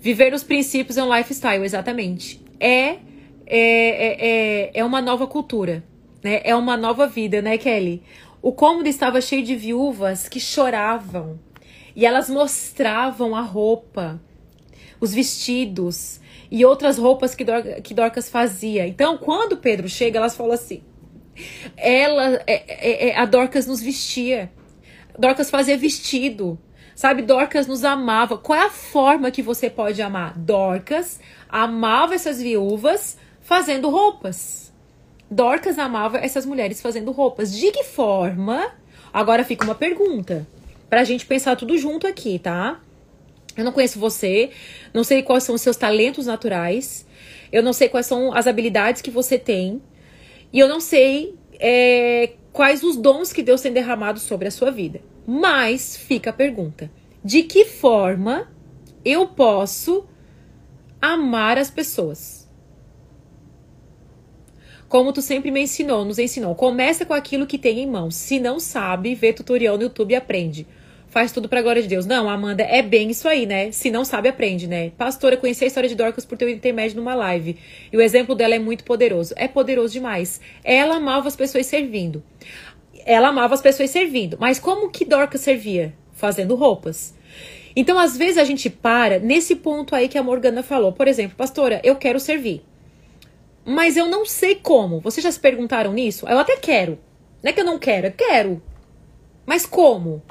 [0.01, 2.41] Viver os princípios é um lifestyle, exatamente.
[2.59, 2.99] É, é,
[3.47, 5.85] é, é, é uma nova cultura,
[6.23, 6.41] né?
[6.45, 8.03] É uma nova vida, né, Kelly?
[8.43, 11.39] O cômodo estava cheio de viúvas que choravam
[11.95, 14.21] e elas mostravam a roupa,
[15.01, 16.21] os vestidos,
[16.53, 18.87] e outras roupas que, Dor que Dorcas fazia.
[18.87, 20.83] Então, quando Pedro chega, elas falam assim:
[21.79, 24.53] ela, é, é, é, a Dorcas nos vestia.
[25.19, 26.59] Dorcas fazia vestido.
[26.95, 28.37] Sabe, Dorcas nos amava.
[28.37, 30.39] Qual é a forma que você pode amar?
[30.39, 34.71] Dorcas amava essas viúvas fazendo roupas.
[35.31, 37.57] Dorcas amava essas mulheres fazendo roupas.
[37.57, 38.73] De que forma?
[39.11, 40.47] Agora fica uma pergunta.
[40.91, 42.79] Pra gente pensar tudo junto aqui, tá?
[43.57, 44.51] Eu não conheço você,
[44.95, 47.07] não sei quais são os seus talentos naturais,
[47.51, 49.83] eu não sei quais são as habilidades que você tem,
[50.53, 54.71] e eu não sei é, quais os dons que Deus tem derramado sobre a sua
[54.71, 55.01] vida.
[55.27, 56.91] Mas fica a pergunta:
[57.25, 58.51] de que forma
[59.05, 60.07] eu posso
[61.01, 62.43] amar as pessoas?
[64.89, 68.15] Como tu sempre me ensinou, nos ensinou, começa com aquilo que tem em mãos.
[68.15, 70.67] Se não sabe, vê tutorial no YouTube e aprende
[71.13, 72.07] faz tudo pra glória de Deus.
[72.07, 73.71] Não, Amanda, é bem isso aí, né?
[73.71, 74.93] Se não sabe, aprende, né?
[74.97, 77.59] Pastora, conheci a história de Dorcas por teu intermédio numa live.
[77.93, 79.35] E o exemplo dela é muito poderoso.
[79.37, 80.41] É poderoso demais.
[80.65, 82.25] Ela amava as pessoas servindo.
[83.05, 84.39] Ela amava as pessoas servindo.
[84.41, 85.93] Mas como que Dorcas servia?
[86.15, 87.15] Fazendo roupas.
[87.77, 90.93] Então, às vezes, a gente para nesse ponto aí que a Morgana falou.
[90.93, 92.65] Por exemplo, pastora, eu quero servir.
[93.67, 94.99] Mas eu não sei como.
[95.01, 96.27] Vocês já se perguntaram nisso?
[96.27, 96.99] Eu até quero.
[97.43, 98.63] Não é que eu não quero, eu quero.
[99.45, 100.23] Mas como?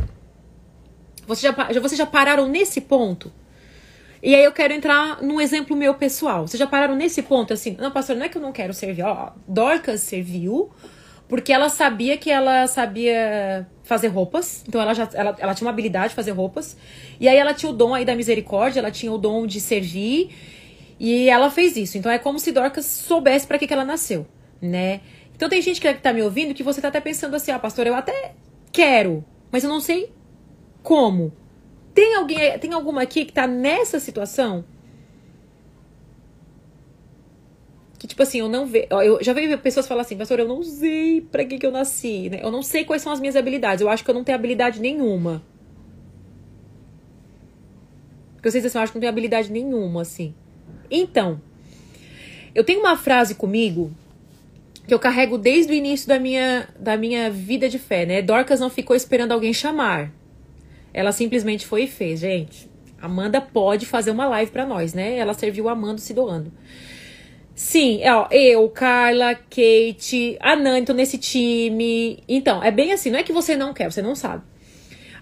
[1.35, 3.31] Vocês já, vocês já pararam nesse ponto?
[4.21, 6.45] E aí eu quero entrar num exemplo meu pessoal.
[6.45, 7.77] Vocês já pararam nesse ponto assim?
[7.79, 9.03] Não, pastor, não é que eu não quero servir.
[9.03, 10.69] Ó, Dorcas serviu
[11.29, 14.65] porque ela sabia que ela sabia fazer roupas.
[14.67, 16.75] Então ela já ela, ela tinha uma habilidade de fazer roupas.
[17.17, 20.29] E aí ela tinha o dom aí da misericórdia, ela tinha o dom de servir.
[20.99, 21.97] E ela fez isso.
[21.97, 24.27] Então é como se Dorcas soubesse para que, que ela nasceu,
[24.61, 24.99] né?
[25.33, 27.87] Então tem gente que tá me ouvindo que você tá até pensando assim, ah, pastor,
[27.87, 28.33] eu até
[28.71, 30.11] quero, mas eu não sei
[30.83, 31.31] como?
[31.93, 34.63] Tem alguém, tem alguma aqui que tá nessa situação?
[37.99, 38.87] Que tipo assim, eu não vejo.
[38.89, 42.29] Eu já vejo pessoas falar assim, pastor, eu não sei pra que, que eu nasci,
[42.29, 42.39] né?
[42.41, 43.81] Eu não sei quais são as minhas habilidades.
[43.81, 45.43] Eu acho que eu não tenho habilidade nenhuma.
[48.33, 50.33] Porque vocês assim, eu acho que não tenho habilidade nenhuma, assim.
[50.89, 51.39] Então,
[52.55, 53.91] eu tenho uma frase comigo
[54.87, 58.21] que eu carrego desde o início da minha, da minha vida de fé, né?
[58.21, 60.11] Dorcas não ficou esperando alguém chamar.
[60.93, 62.69] Ela simplesmente foi e fez, gente.
[63.01, 65.17] Amanda pode fazer uma live para nós, né?
[65.17, 66.51] Ela serviu amando, se doando.
[67.55, 72.23] Sim, ó, eu, Carla, Kate, a Nani, tô nesse time.
[72.27, 74.43] Então, é bem assim, não é que você não quer, você não sabe.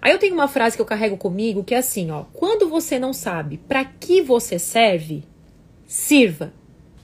[0.01, 2.23] Aí eu tenho uma frase que eu carrego comigo que é assim, ó.
[2.33, 5.23] Quando você não sabe para que você serve,
[5.85, 6.53] sirva.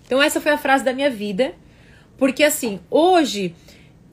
[0.06, 1.54] Então essa foi a frase da minha vida,
[2.18, 3.54] porque assim, hoje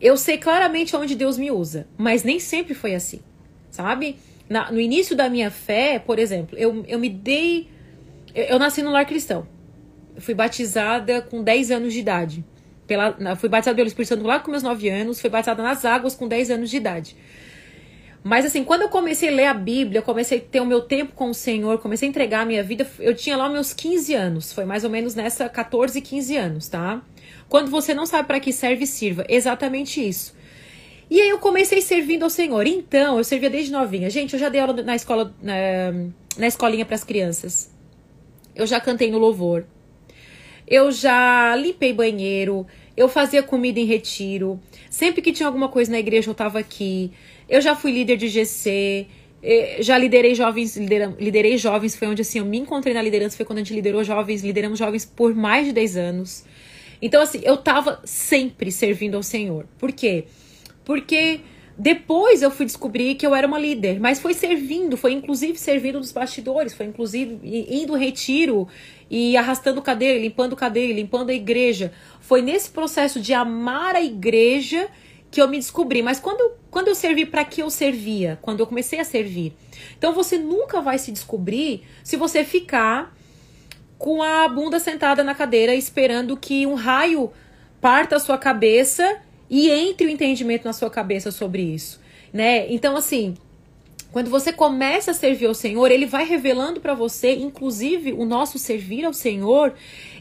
[0.00, 3.20] eu sei claramente onde Deus me usa, mas nem sempre foi assim,
[3.70, 4.16] sabe?
[4.52, 7.68] Na, no início da minha fé, por exemplo, eu, eu me dei.
[8.34, 9.48] Eu, eu nasci no lar cristão.
[10.18, 12.44] fui batizada com 10 anos de idade.
[12.86, 16.14] Pela, fui batizada pelo Espírito Santo lá com meus 9 anos, fui batizada nas águas
[16.14, 17.16] com 10 anos de idade.
[18.22, 21.14] Mas assim, quando eu comecei a ler a Bíblia, comecei a ter o meu tempo
[21.14, 24.52] com o Senhor, comecei a entregar a minha vida, eu tinha lá meus 15 anos.
[24.52, 27.02] Foi mais ou menos nessa 14, 15 anos, tá?
[27.48, 29.24] Quando você não sabe para que serve, sirva.
[29.28, 30.34] Exatamente isso.
[31.12, 32.66] E aí eu comecei servindo ao Senhor.
[32.66, 34.08] Então, eu servia desde novinha.
[34.08, 35.52] Gente, eu já dei aula na escola, na,
[36.38, 37.70] na escolinha para as crianças.
[38.56, 39.66] Eu já cantei no louvor.
[40.66, 42.66] Eu já limpei banheiro.
[42.96, 44.58] Eu fazia comida em retiro.
[44.88, 47.12] Sempre que tinha alguma coisa na igreja, eu estava aqui.
[47.46, 49.06] Eu já fui líder de GC,
[49.80, 53.58] já liderei jovens, liderei jovens, foi onde assim eu me encontrei na liderança, foi quando
[53.58, 56.44] a gente liderou jovens, lideramos jovens por mais de 10 anos.
[57.02, 59.66] Então assim, eu tava sempre servindo ao Senhor.
[59.78, 60.24] Por quê?
[60.24, 60.41] Porque
[61.76, 65.98] depois eu fui descobrir que eu era uma líder, mas foi servindo, foi inclusive servindo
[65.98, 68.68] dos bastidores, foi inclusive indo retiro
[69.10, 71.92] e arrastando cadeira, limpando cadeira, limpando a igreja.
[72.20, 74.88] Foi nesse processo de amar a igreja
[75.30, 76.02] que eu me descobri.
[76.02, 78.38] Mas quando, quando eu servi, para que eu servia?
[78.42, 79.54] Quando eu comecei a servir.
[79.96, 83.16] Então você nunca vai se descobrir se você ficar
[83.98, 87.32] com a bunda sentada na cadeira esperando que um raio
[87.80, 89.20] parta a sua cabeça
[89.52, 92.00] e entre o entendimento na sua cabeça sobre isso,
[92.32, 92.72] né?
[92.72, 93.34] Então assim,
[94.10, 98.58] quando você começa a servir ao Senhor, ele vai revelando para você, inclusive o nosso
[98.58, 99.74] servir ao Senhor,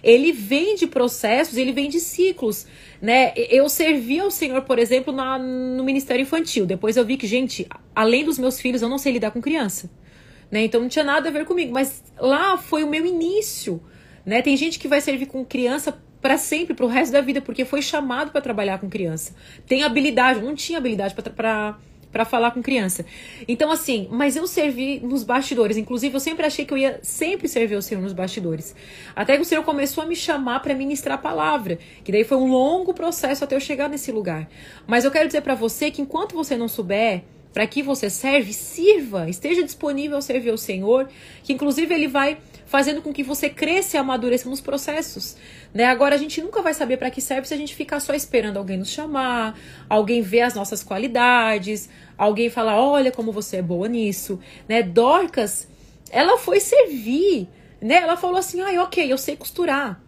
[0.03, 2.67] ele vem de processos, ele vem de ciclos,
[3.01, 3.33] né?
[3.35, 6.65] Eu servi ao Senhor, por exemplo, na, no Ministério Infantil.
[6.65, 9.89] Depois eu vi que, gente, além dos meus filhos, eu não sei lidar com criança,
[10.49, 10.65] né?
[10.65, 13.81] Então não tinha nada a ver comigo, mas lá foi o meu início,
[14.25, 14.41] né?
[14.41, 17.65] Tem gente que vai servir com criança para sempre, para o resto da vida, porque
[17.65, 19.33] foi chamado para trabalhar com criança.
[19.65, 21.77] Tem habilidade, não tinha habilidade para
[22.11, 23.05] para falar com criança.
[23.47, 25.77] Então, assim, mas eu servi nos bastidores.
[25.77, 28.75] Inclusive, eu sempre achei que eu ia sempre servir o Senhor nos bastidores.
[29.15, 31.79] Até que o Senhor começou a me chamar para ministrar a palavra.
[32.03, 34.49] Que daí foi um longo processo até eu chegar nesse lugar.
[34.85, 38.53] Mas eu quero dizer para você que enquanto você não souber para que você serve,
[38.53, 41.09] sirva, esteja disponível a servir ao Senhor,
[41.43, 42.37] que inclusive ele vai
[42.71, 45.35] fazendo com que você cresça e amadureça nos processos.
[45.73, 45.83] Né?
[45.83, 48.55] Agora, a gente nunca vai saber para que serve se a gente ficar só esperando
[48.55, 53.89] alguém nos chamar, alguém ver as nossas qualidades, alguém falar: olha como você é boa
[53.89, 54.39] nisso.
[54.69, 54.81] Né?
[54.81, 55.67] Dorcas,
[56.09, 57.49] ela foi servir.
[57.81, 57.95] Né?
[57.95, 60.01] Ela falou assim: ah, ok, eu sei costurar.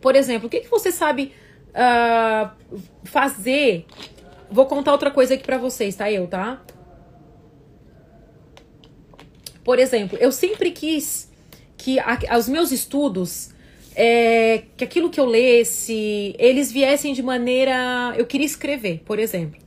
[0.00, 1.32] Por exemplo, o que, que você sabe
[1.70, 3.86] uh, fazer?
[4.50, 6.10] Vou contar outra coisa aqui para vocês, tá?
[6.10, 6.60] Eu, tá?
[9.62, 11.32] Por exemplo, eu sempre quis
[11.76, 13.50] que a, os meus estudos,
[13.94, 18.14] é, que aquilo que eu lesse, eles viessem de maneira.
[18.16, 19.60] Eu queria escrever, por exemplo.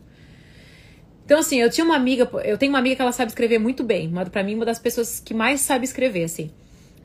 [1.25, 3.83] Então, assim, eu tinha uma amiga, eu tenho uma amiga que ela sabe escrever muito
[3.83, 4.11] bem.
[4.31, 6.49] Para mim, uma das pessoas que mais sabe escrever, assim.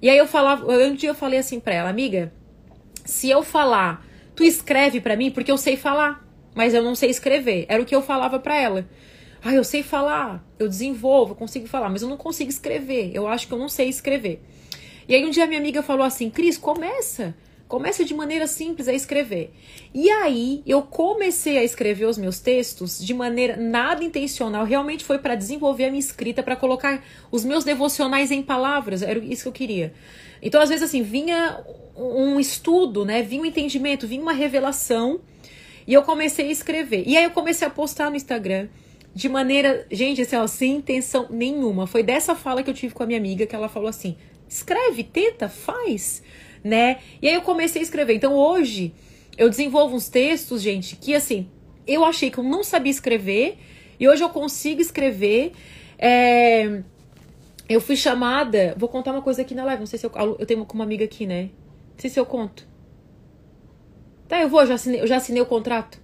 [0.00, 2.32] E aí eu falava, um dia eu falei assim pra ela, amiga,
[3.04, 7.10] se eu falar, tu escreve para mim, porque eu sei falar, mas eu não sei
[7.10, 7.66] escrever.
[7.68, 8.86] Era o que eu falava para ela.
[9.44, 13.10] Ah, eu sei falar, eu desenvolvo, eu consigo falar, mas eu não consigo escrever.
[13.12, 14.40] Eu acho que eu não sei escrever.
[15.08, 17.34] E aí um dia minha amiga falou assim: Cris, começa.
[17.72, 19.50] Começa de maneira simples a escrever.
[19.94, 24.66] E aí eu comecei a escrever os meus textos de maneira nada intencional.
[24.66, 29.00] Realmente foi para desenvolver a minha escrita, para colocar os meus devocionais em palavras.
[29.00, 29.94] Era isso que eu queria.
[30.42, 31.64] Então, às vezes, assim, vinha
[31.96, 33.22] um estudo, né?
[33.22, 35.20] Vinha um entendimento, vinha uma revelação.
[35.86, 37.04] E eu comecei a escrever.
[37.06, 38.68] E aí eu comecei a postar no Instagram
[39.14, 41.86] de maneira, gente, assim, ó, sem intenção nenhuma.
[41.86, 44.16] Foi dessa fala que eu tive com a minha amiga que ela falou assim:
[44.52, 46.22] Escreve, tenta, faz,
[46.62, 46.98] né?
[47.22, 48.14] E aí eu comecei a escrever.
[48.14, 48.92] Então hoje
[49.38, 51.48] eu desenvolvo uns textos, gente, que assim,
[51.86, 53.56] eu achei que eu não sabia escrever
[53.98, 55.52] e hoje eu consigo escrever.
[55.98, 56.82] É...
[57.66, 58.74] Eu fui chamada.
[58.76, 59.80] Vou contar uma coisa aqui na live.
[59.80, 60.12] Não sei se eu.
[60.38, 61.44] Eu tenho uma amiga aqui, né?
[61.44, 62.68] Não sei se eu conto.
[64.28, 65.98] Tá, eu vou, eu já assinei, eu já assinei o contrato.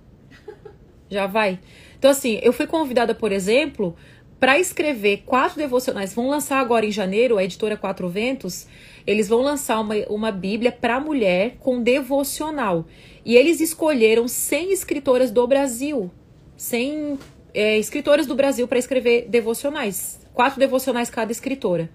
[1.11, 1.59] Já vai.
[1.99, 3.97] Então, assim, eu fui convidada, por exemplo,
[4.39, 6.15] para escrever quatro devocionais.
[6.15, 8.67] Vão lançar agora em janeiro, a editora Quatro Ventos,
[9.07, 12.87] eles vão lançar uma, uma Bíblia para mulher com devocional.
[13.25, 16.11] E eles escolheram 100 escritoras do Brasil,
[16.57, 17.19] 100
[17.55, 20.21] é, escritoras do Brasil para escrever devocionais.
[20.33, 21.91] Quatro devocionais cada escritora.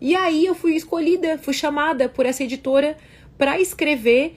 [0.00, 2.96] E aí eu fui escolhida, fui chamada por essa editora
[3.38, 4.36] para escrever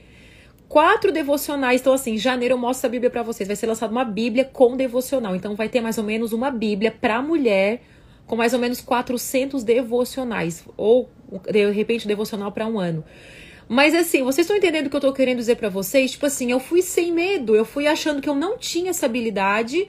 [0.74, 1.82] quatro devocionais.
[1.82, 3.46] Então, assim, em janeiro eu mostro a Bíblia para vocês.
[3.46, 5.36] Vai ser lançada uma Bíblia com devocional.
[5.36, 7.84] Então, vai ter mais ou menos uma Bíblia para mulher
[8.26, 10.64] com mais ou menos 400 devocionais.
[10.76, 11.12] Ou,
[11.52, 13.06] de repente, devocional para um ano.
[13.70, 16.14] Mas assim, vocês estão entendendo o que eu tô querendo dizer para vocês?
[16.14, 19.88] Tipo assim, eu fui sem medo, eu fui achando que eu não tinha essa habilidade.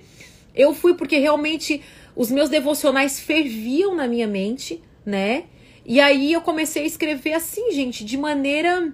[0.54, 1.82] Eu fui porque realmente
[2.14, 5.44] os meus devocionais ferviam na minha mente, né?
[5.86, 8.92] E aí eu comecei a escrever assim, gente, de maneira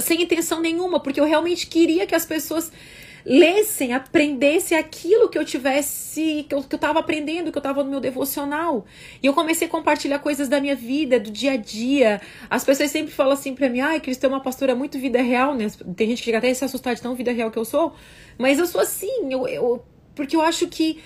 [0.00, 2.72] sem intenção nenhuma, porque eu realmente queria que as pessoas
[3.26, 7.82] lessem, aprendessem aquilo que eu tivesse, que eu, que eu tava aprendendo, que eu tava
[7.82, 8.86] no meu devocional.
[9.20, 12.20] E eu comecei a compartilhar coisas da minha vida, do dia a dia.
[12.48, 15.56] As pessoas sempre falam assim pra mim, ai, Cristo é uma pastora muito vida real,
[15.56, 15.66] né?
[15.96, 17.94] Tem gente que chega até a se assustar de tão vida real que eu sou.
[18.38, 19.84] Mas eu sou assim, eu, eu
[20.16, 20.98] porque eu acho que,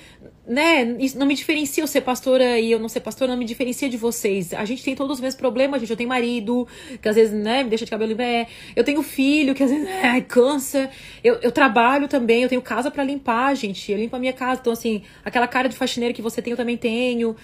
[0.46, 3.44] né, isso não me diferencia eu ser pastora e eu não ser pastora, não me
[3.44, 4.54] diferencia de vocês.
[4.54, 5.90] A gente tem todos os mesmos problemas, gente.
[5.90, 6.66] Eu tenho marido,
[7.02, 8.46] que às vezes, né, me deixa de cabelo em pé.
[8.76, 10.88] Eu tenho filho, que às vezes, né, cansa.
[11.24, 13.90] Eu, eu trabalho também, eu tenho casa para limpar, gente.
[13.90, 14.60] Eu limpo a minha casa.
[14.60, 17.34] Então, assim, aquela cara de faxineiro que você tem, eu também tenho.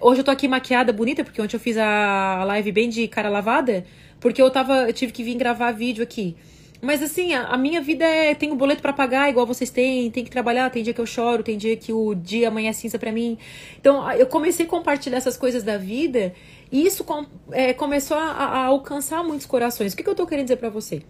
[0.00, 3.28] Hoje eu tô aqui maquiada, bonita, porque ontem eu fiz a live bem de cara
[3.28, 3.86] lavada.
[4.18, 6.36] Porque eu tava, eu tive que vir gravar vídeo aqui.
[6.82, 8.36] Mas assim, a, a, minha vida é.
[8.42, 11.40] Um boleto para pagar, igual vocês têm, tem que trabalhar, tem dia que eu choro,
[11.44, 13.38] tem dia que o dia amanhã é cinza para mim.
[13.80, 16.34] Então, eu comecei a compartilhar essas coisas da vida
[16.72, 19.92] e isso com, é, começou a, a, alcançar muitos corações.
[19.92, 21.02] O que, que eu tô querendo dizer para você?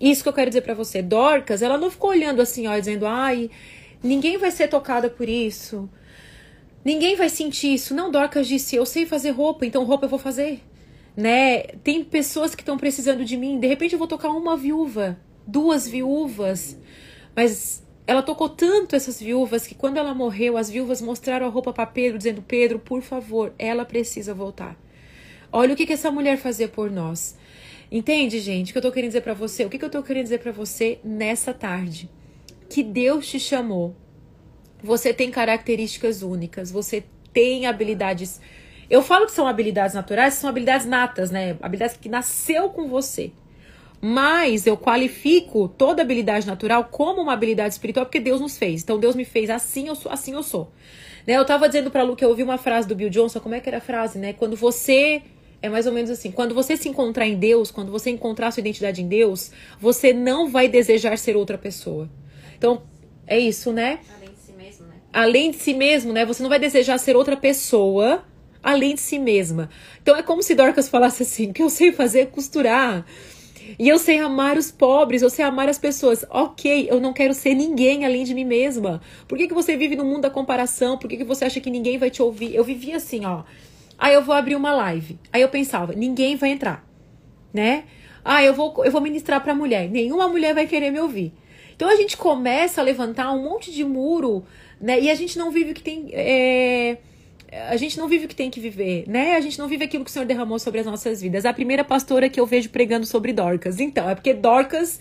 [0.00, 1.02] Isso que eu quero dizer para você.
[1.02, 3.50] Dorcas, ela não ficou olhando assim, ó, dizendo, ai,
[4.00, 5.90] ninguém vai ser tocada por isso.
[6.84, 7.92] Ninguém vai sentir isso.
[7.92, 10.60] Não, Dorcas disse, eu sei fazer roupa, então roupa eu vou fazer
[11.20, 11.62] né?
[11.84, 13.60] Tem pessoas que estão precisando de mim.
[13.60, 16.78] De repente eu vou tocar uma viúva, duas viúvas,
[17.36, 21.72] mas ela tocou tanto essas viúvas que quando ela morreu, as viúvas mostraram a roupa
[21.72, 24.76] para Pedro, dizendo: Pedro, por favor, ela precisa voltar.
[25.52, 27.36] Olha o que, que essa mulher fazia por nós.
[27.92, 28.70] Entende, gente?
[28.70, 29.64] O que eu tô querendo dizer para você?
[29.64, 32.08] O que, que eu tô querendo dizer para você nessa tarde?
[32.68, 33.94] Que Deus te chamou.
[34.82, 38.40] Você tem características únicas, você tem habilidades
[38.90, 41.56] eu falo que são habilidades naturais, são habilidades natas, né?
[41.62, 43.30] Habilidades que nasceu com você.
[44.00, 48.82] Mas eu qualifico toda habilidade natural como uma habilidade espiritual porque Deus nos fez.
[48.82, 50.72] Então Deus me fez assim, eu sou, assim eu sou.
[51.26, 51.34] Né?
[51.34, 53.60] Eu tava dizendo pra Lu que eu ouvi uma frase do Bill Johnson, como é
[53.60, 54.32] que era a frase, né?
[54.32, 55.22] Quando você
[55.62, 58.60] é mais ou menos assim, quando você se encontrar em Deus, quando você encontrar sua
[58.60, 62.08] identidade em Deus, você não vai desejar ser outra pessoa.
[62.56, 62.82] Então,
[63.26, 64.00] é isso, né?
[64.16, 64.94] Além de si mesmo, né?
[65.12, 66.24] Além de si mesmo, né?
[66.24, 68.24] Você não vai desejar ser outra pessoa
[68.62, 69.70] além de si mesma.
[70.02, 73.04] Então é como se Dorcas falasse assim: o que eu sei fazer é costurar.
[73.78, 76.24] E eu sei amar os pobres, eu sei amar as pessoas.
[76.30, 79.00] Ok, eu não quero ser ninguém além de mim mesma.
[79.28, 80.98] Por que, que você vive no mundo da comparação?
[80.98, 82.54] Por que, que você acha que ninguém vai te ouvir?
[82.54, 83.44] Eu vivia assim, ó.
[83.98, 85.18] Aí eu vou abrir uma live.
[85.32, 86.84] Aí eu pensava, ninguém vai entrar,
[87.52, 87.84] né?
[88.24, 89.88] Ah, eu vou, eu vou ministrar pra mulher.
[89.88, 91.32] Nenhuma mulher vai querer me ouvir.
[91.76, 94.44] Então a gente começa a levantar um monte de muro,
[94.80, 94.98] né?
[95.00, 96.10] E a gente não vive o que tem.
[96.12, 96.98] É
[97.52, 99.34] a gente não vive o que tem que viver, né?
[99.34, 101.44] A gente não vive aquilo que o Senhor derramou sobre as nossas vidas.
[101.44, 103.80] A primeira pastora que eu vejo pregando sobre Dorcas.
[103.80, 105.00] Então, é porque Dorcas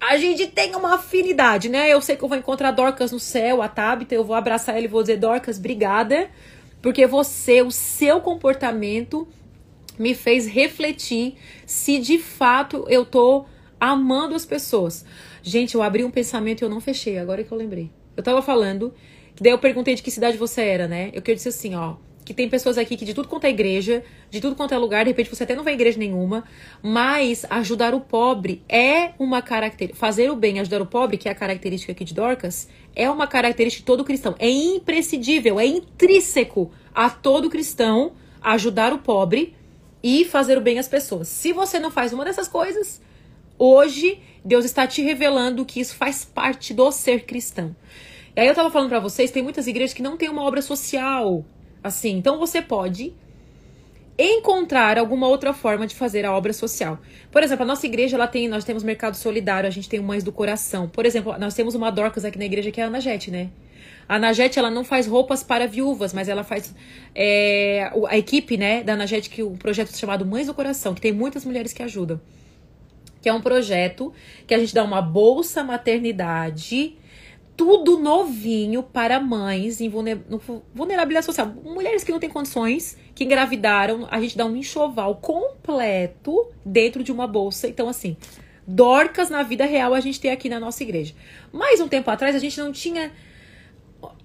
[0.00, 1.90] a gente tem uma afinidade, né?
[1.90, 4.84] Eu sei que eu vou encontrar Dorcas no céu, a Tabita, eu vou abraçar ela
[4.84, 6.28] e vou dizer, Dorcas, obrigada,
[6.82, 9.26] porque você, o seu comportamento
[9.98, 13.46] me fez refletir se de fato eu tô
[13.80, 15.04] amando as pessoas.
[15.42, 17.90] Gente, eu abri um pensamento e eu não fechei, agora que eu lembrei.
[18.16, 18.92] Eu tava falando
[19.40, 21.10] Daí eu perguntei de que cidade você era, né?
[21.12, 21.96] Eu queria dizer assim, ó.
[22.24, 25.04] Que tem pessoas aqui que de tudo quanto é igreja, de tudo quanto é lugar,
[25.04, 26.42] de repente você até não vai em igreja nenhuma,
[26.82, 29.96] mas ajudar o pobre é uma característica.
[29.96, 33.28] Fazer o bem, ajudar o pobre, que é a característica aqui de Dorcas, é uma
[33.28, 34.34] característica de todo cristão.
[34.40, 39.54] É imprescindível, é intrínseco a todo cristão ajudar o pobre
[40.02, 41.28] e fazer o bem às pessoas.
[41.28, 43.00] Se você não faz uma dessas coisas,
[43.58, 47.74] hoje Deus está te revelando que isso faz parte do ser cristão.
[48.36, 50.60] E aí eu tava falando para vocês, tem muitas igrejas que não tem uma obra
[50.60, 51.42] social,
[51.82, 52.18] assim.
[52.18, 53.14] Então você pode
[54.18, 56.98] encontrar alguma outra forma de fazer a obra social.
[57.32, 60.22] Por exemplo, a nossa igreja, ela tem, nós temos mercado solidário, a gente tem Mães
[60.22, 60.86] do Coração.
[60.86, 63.48] Por exemplo, nós temos uma Dorcas aqui na igreja que é a Anagete, né?
[64.06, 66.74] A Anagete, ela não faz roupas para viúvas, mas ela faz
[67.14, 71.12] é, a equipe, né, da Anagete, que o projeto chamado Mães do Coração, que tem
[71.12, 72.20] muitas mulheres que ajudam.
[73.20, 74.12] Que é um projeto
[74.46, 76.96] que a gente dá uma bolsa maternidade
[77.56, 81.46] tudo novinho para mães em vulnerabilidade social.
[81.64, 87.10] Mulheres que não têm condições, que engravidaram, a gente dá um enxoval completo dentro de
[87.10, 87.66] uma bolsa.
[87.66, 88.16] Então, assim,
[88.66, 91.14] dorcas na vida real a gente tem aqui na nossa igreja.
[91.50, 93.10] Mais um tempo atrás a gente não tinha.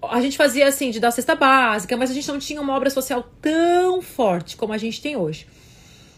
[0.02, 2.90] A gente fazia assim, de dar cesta básica, mas a gente não tinha uma obra
[2.90, 5.48] social tão forte como a gente tem hoje.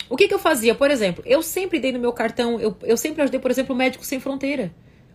[0.10, 0.74] O que, que eu fazia?
[0.74, 3.78] Por exemplo, eu sempre dei no meu cartão, eu, eu sempre ajudei, por exemplo, o
[3.78, 4.74] Médico Sem Fronteira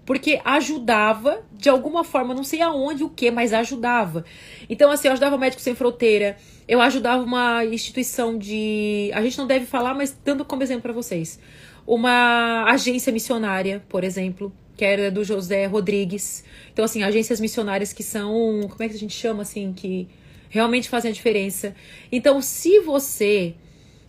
[0.08, 4.24] porque ajudava de alguma forma, não sei aonde, o que, mas ajudava.
[4.66, 9.10] Então, assim, eu ajudava o Médico Sem Fronteira, eu ajudava uma instituição de.
[9.12, 11.38] A gente não deve falar, mas dando como exemplo para vocês.
[11.86, 16.42] Uma agência missionária, por exemplo, que era do José Rodrigues.
[16.72, 18.60] Então, assim, agências missionárias que são.
[18.62, 19.74] Como é que a gente chama, assim?
[19.74, 20.08] Que
[20.48, 21.76] realmente fazem a diferença.
[22.10, 23.54] Então, se você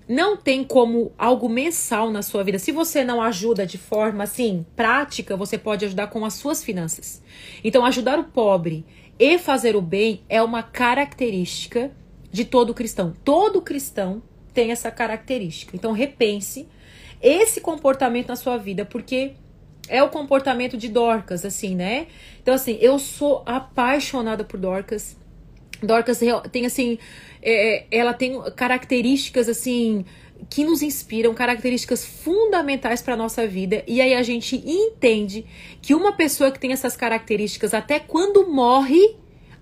[0.09, 2.57] não tem como algo mensal na sua vida.
[2.57, 7.21] Se você não ajuda de forma assim prática, você pode ajudar com as suas finanças.
[7.63, 8.83] Então, ajudar o pobre
[9.19, 11.91] e fazer o bem é uma característica
[12.31, 13.13] de todo cristão.
[13.23, 15.75] Todo cristão tem essa característica.
[15.75, 16.67] Então, repense
[17.21, 19.33] esse comportamento na sua vida, porque
[19.87, 22.07] é o comportamento de Dorcas, assim, né?
[22.41, 25.15] Então, assim, eu sou apaixonada por Dorcas.
[25.83, 26.19] Dorcas
[26.51, 26.97] tem, assim,
[27.41, 30.05] é, ela tem características assim
[30.49, 35.45] que nos inspiram, características fundamentais para nossa vida, e aí a gente entende
[35.81, 39.15] que uma pessoa que tem essas características, até quando morre,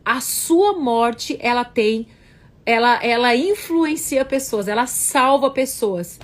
[0.05, 2.07] a sua morte ela tem,
[2.65, 6.19] ela, ela influencia pessoas, ela salva pessoas.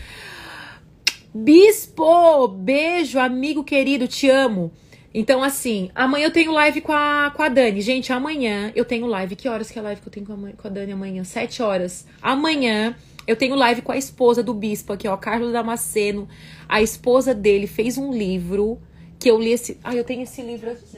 [1.34, 4.72] Bispo, beijo, amigo querido, te amo.
[5.14, 7.82] Então, assim, amanhã eu tenho live com a, com a Dani.
[7.82, 9.36] Gente, amanhã eu tenho live.
[9.36, 11.24] Que horas que é a live que eu tenho com a, com a Dani amanhã?
[11.24, 12.07] Sete horas.
[12.22, 12.95] Amanhã
[13.28, 16.28] eu tenho live com a esposa do bispo aqui, ó, Carlos Damasceno.
[16.68, 18.82] A esposa dele fez um livro
[19.20, 19.80] que eu li esse.
[19.84, 20.97] Ai, eu tenho esse livro aqui.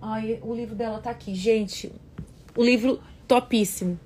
[0.00, 1.34] Ai, o livro dela tá aqui.
[1.34, 1.92] Gente,
[2.56, 4.00] o livro topíssimo.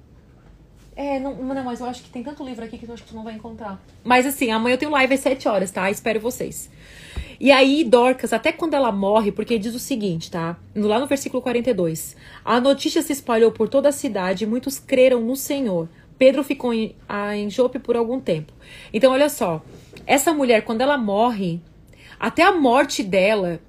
[0.94, 3.10] É, não, não, mas eu acho que tem tanto livro aqui que eu acho que
[3.10, 3.80] tu não vai encontrar.
[4.02, 5.88] Mas assim, amanhã eu tenho live às 7 horas, tá?
[5.88, 6.68] Espero vocês.
[7.40, 10.56] E aí, Dorcas, até quando ela morre, porque diz o seguinte, tá?
[10.74, 12.16] Lá no versículo 42.
[12.44, 15.88] A notícia se espalhou por toda a cidade e muitos creram no Senhor.
[16.18, 16.96] Pedro ficou em,
[17.36, 18.52] em Jope por algum tempo.
[18.92, 19.62] Então, olha só.
[20.04, 21.60] Essa mulher, quando ela morre,
[22.18, 23.60] até a morte dela,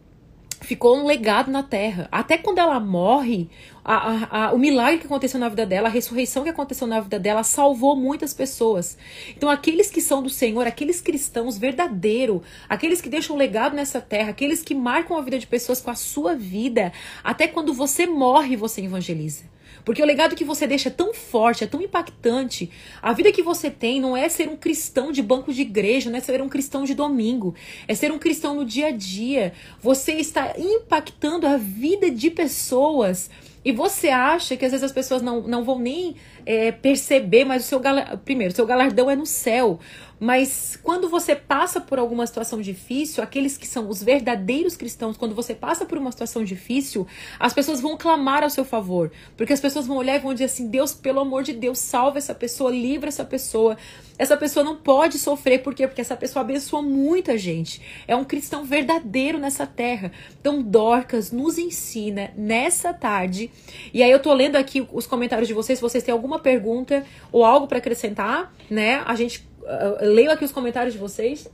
[0.61, 2.07] ficou um legado na terra.
[2.11, 3.49] Até quando ela morre,
[3.83, 6.99] a, a, a, o milagre que aconteceu na vida dela, a ressurreição que aconteceu na
[6.99, 8.97] vida dela, salvou muitas pessoas.
[9.35, 14.01] Então, aqueles que são do Senhor, aqueles cristãos verdadeiros, aqueles que deixam um legado nessa
[14.01, 16.91] terra, aqueles que marcam a vida de pessoas com a sua vida,
[17.23, 19.58] até quando você morre, você evangeliza.
[19.83, 22.69] Porque o legado que você deixa é tão forte, é tão impactante.
[23.01, 26.17] A vida que você tem não é ser um cristão de banco de igreja, não
[26.17, 27.55] é ser um cristão de domingo.
[27.87, 29.53] É ser um cristão no dia a dia.
[29.81, 33.29] Você está impactando a vida de pessoas.
[33.63, 36.15] E você acha que às vezes as pessoas não, não vão nem
[36.45, 39.79] é, perceber, mas o seu galardão, primeiro, seu galardão é no céu.
[40.19, 45.33] Mas quando você passa por alguma situação difícil, aqueles que são os verdadeiros cristãos, quando
[45.33, 47.07] você passa por uma situação difícil,
[47.39, 49.11] as pessoas vão clamar ao seu favor.
[49.37, 52.17] Porque as pessoas vão olhar e vão dizer assim: Deus, pelo amor de Deus, salva
[52.17, 53.77] essa pessoa, livra essa pessoa.
[54.17, 55.87] Essa pessoa não pode sofrer, por quê?
[55.87, 57.81] Porque essa pessoa abençoa muita gente.
[58.05, 60.11] É um cristão verdadeiro nessa terra.
[60.41, 63.49] Então, Dorcas nos ensina nessa tarde.
[63.93, 67.03] E aí eu tô lendo aqui os comentários de vocês, se vocês têm alguma pergunta
[67.31, 69.01] ou algo para acrescentar, né?
[69.05, 71.49] A gente uh, aqui os comentários de vocês.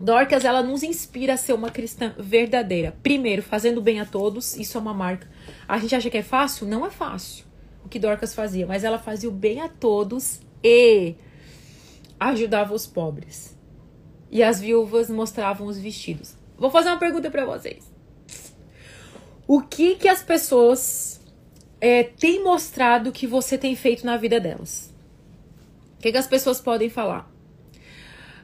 [0.00, 2.96] Dorcas, ela nos inspira a ser uma cristã verdadeira.
[3.04, 5.30] Primeiro, fazendo bem a todos, isso é uma marca.
[5.68, 6.66] A gente acha que é fácil?
[6.66, 7.44] Não é fácil
[7.84, 11.14] o que Dorcas fazia, mas ela fazia o bem a todos e
[12.18, 13.56] ajudava os pobres.
[14.28, 16.34] E as viúvas mostravam os vestidos.
[16.58, 17.92] Vou fazer uma pergunta para vocês.
[19.46, 21.20] O que que as pessoas
[21.82, 24.94] é, têm mostrado que você tem feito na vida delas?
[25.98, 27.28] O que, que as pessoas podem falar?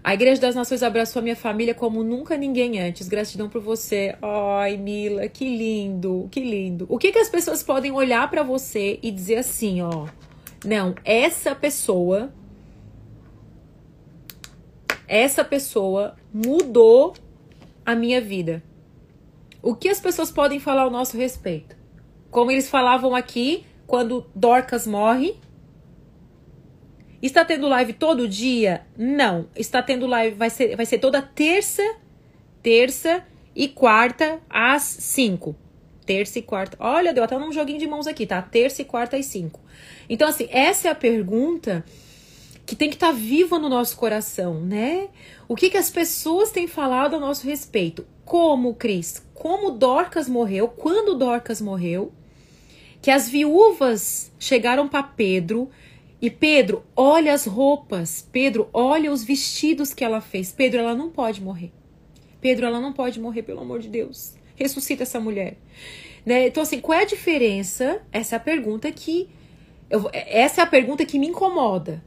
[0.02, 3.06] A Igreja das Nações abraçou a minha família como nunca ninguém antes.
[3.06, 4.16] Gratidão por você.
[4.20, 6.84] Ai, Mila, que lindo, que lindo.
[6.88, 10.08] O que, que as pessoas podem olhar para você e dizer assim, ó?
[10.64, 12.32] Não, essa pessoa.
[15.06, 17.14] Essa pessoa mudou
[17.86, 18.64] a minha vida.
[19.62, 21.77] O que as pessoas podem falar ao nosso respeito?
[22.30, 25.36] Como eles falavam aqui, quando Dorcas morre,
[27.20, 28.86] Está tendo live todo dia?
[28.96, 29.48] Não.
[29.56, 31.82] Está tendo live, vai ser, vai ser toda terça,
[32.62, 33.24] terça
[33.56, 35.54] e quarta às 5.
[36.06, 36.76] Terça e quarta.
[36.78, 38.40] Olha, deu até um joguinho de mãos aqui, tá?
[38.40, 39.60] Terça e quarta às 5.
[40.08, 41.84] Então, assim, essa é a pergunta
[42.64, 45.08] que tem que estar tá viva no nosso coração, né?
[45.48, 48.06] O que, que as pessoas têm falado a nosso respeito?
[48.28, 49.22] Como, Cris?
[49.32, 50.68] Como Dorcas morreu?
[50.68, 52.12] Quando Dorcas morreu?
[53.00, 55.70] Que as viúvas chegaram para Pedro
[56.20, 58.28] e Pedro, olha as roupas.
[58.30, 60.52] Pedro, olha os vestidos que ela fez.
[60.52, 61.72] Pedro, ela não pode morrer.
[62.38, 64.34] Pedro, ela não pode morrer, pelo amor de Deus.
[64.56, 65.56] Ressuscita essa mulher.
[66.26, 66.48] Né?
[66.48, 68.02] Então, assim, qual é a diferença?
[68.12, 69.26] Essa é a pergunta que.
[69.88, 72.04] Eu, essa é a pergunta que me incomoda.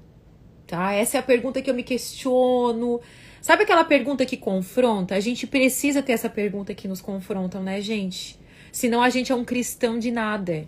[0.72, 0.94] Tá?
[0.94, 3.02] Essa é a pergunta que eu me questiono.
[3.42, 5.16] Sabe aquela pergunta que confronta?
[5.16, 8.40] A gente precisa ter essa pergunta que nos confrontam, né, gente?
[8.72, 10.66] Senão a gente é um cristão de nada.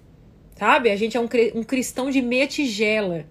[0.57, 0.91] Sabe?
[0.91, 3.25] A gente é um, um cristão de meia tigela.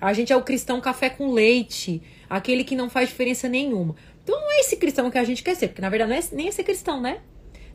[0.00, 3.94] A gente é o cristão café com leite, aquele que não faz diferença nenhuma.
[4.24, 6.24] Então não é esse cristão que a gente quer ser, porque na verdade não é
[6.32, 7.20] nem esse cristão, né?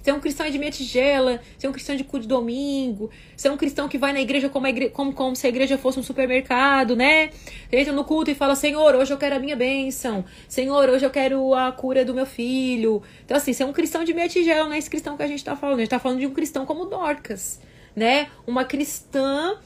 [0.01, 3.09] Você é um cristão de meia tigela, você é um cristão de cu de domingo,
[3.35, 5.99] você é um cristão que vai na igreja como, como, como se a igreja fosse
[5.99, 7.29] um supermercado, né?
[7.69, 10.25] Você entra no culto e fala, Senhor, hoje eu quero a minha bênção.
[10.47, 13.03] Senhor, hoje eu quero a cura do meu filho.
[13.23, 15.27] Então, assim, você é um cristão de meia tigela, não é esse cristão que a
[15.27, 15.77] gente tá falando.
[15.77, 17.59] A gente tá falando de um cristão como Dorcas,
[17.95, 18.29] né?
[18.47, 19.57] Uma cristã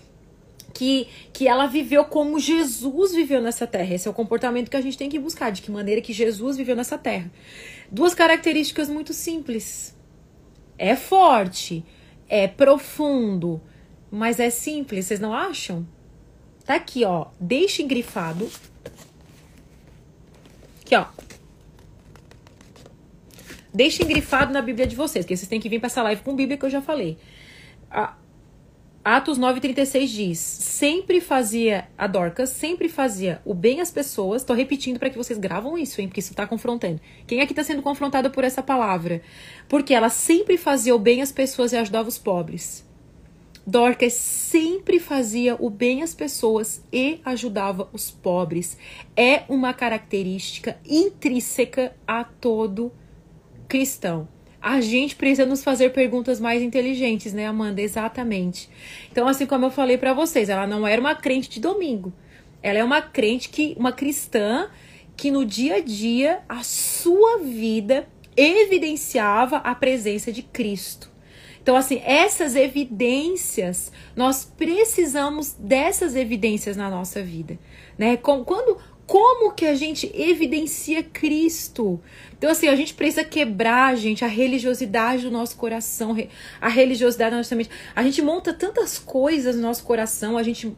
[0.74, 3.96] que, que ela viveu como Jesus viveu nessa terra.
[3.96, 6.58] Esse é o comportamento que a gente tem que buscar, de que maneira que Jesus
[6.58, 7.32] viveu nessa terra.
[7.90, 9.95] Duas características muito simples.
[10.78, 11.86] É forte,
[12.28, 13.62] é profundo,
[14.12, 15.88] mas é simples, vocês não acham?
[16.66, 17.28] Tá aqui, ó.
[17.40, 18.50] Deixa engrifado.
[20.82, 21.06] Aqui, ó.
[23.74, 26.36] Deixa engrifado na Bíblia de vocês, porque vocês têm que vir para essa live com
[26.36, 27.18] Bíblia que eu já falei.
[29.06, 34.44] Atos 9,36 diz: sempre fazia, a Dorcas sempre fazia o bem às pessoas.
[34.44, 36.08] Tô repetindo para que vocês gravam isso, hein?
[36.08, 37.00] Porque isso tá confrontando.
[37.28, 39.22] Quem aqui tá sendo confrontado por essa palavra?
[39.70, 42.84] Porque ela sempre fazia o bem às pessoas e ajudava os pobres.
[43.64, 48.76] Dorcas sempre fazia o bem às pessoas e ajudava os pobres.
[49.16, 52.92] É uma característica intrínseca a todo
[53.68, 54.28] cristão
[54.66, 57.84] a gente precisa nos fazer perguntas mais inteligentes, né, Amanda?
[57.84, 58.68] Exatamente.
[59.12, 62.12] Então, assim como eu falei para vocês, ela não era uma crente de domingo.
[62.64, 64.68] Ela é uma crente que, uma cristã
[65.16, 71.12] que no dia a dia a sua vida evidenciava a presença de Cristo.
[71.62, 77.60] Então, assim, essas evidências, nós precisamos dessas evidências na nossa vida,
[78.00, 78.18] né?
[78.18, 82.02] Quando, como que a gente evidencia Cristo?
[82.38, 86.16] Então, assim, a gente precisa quebrar, gente, a religiosidade do nosso coração,
[86.60, 87.70] a religiosidade da nossa mente.
[87.96, 90.76] A gente monta tantas coisas no nosso coração, a gente.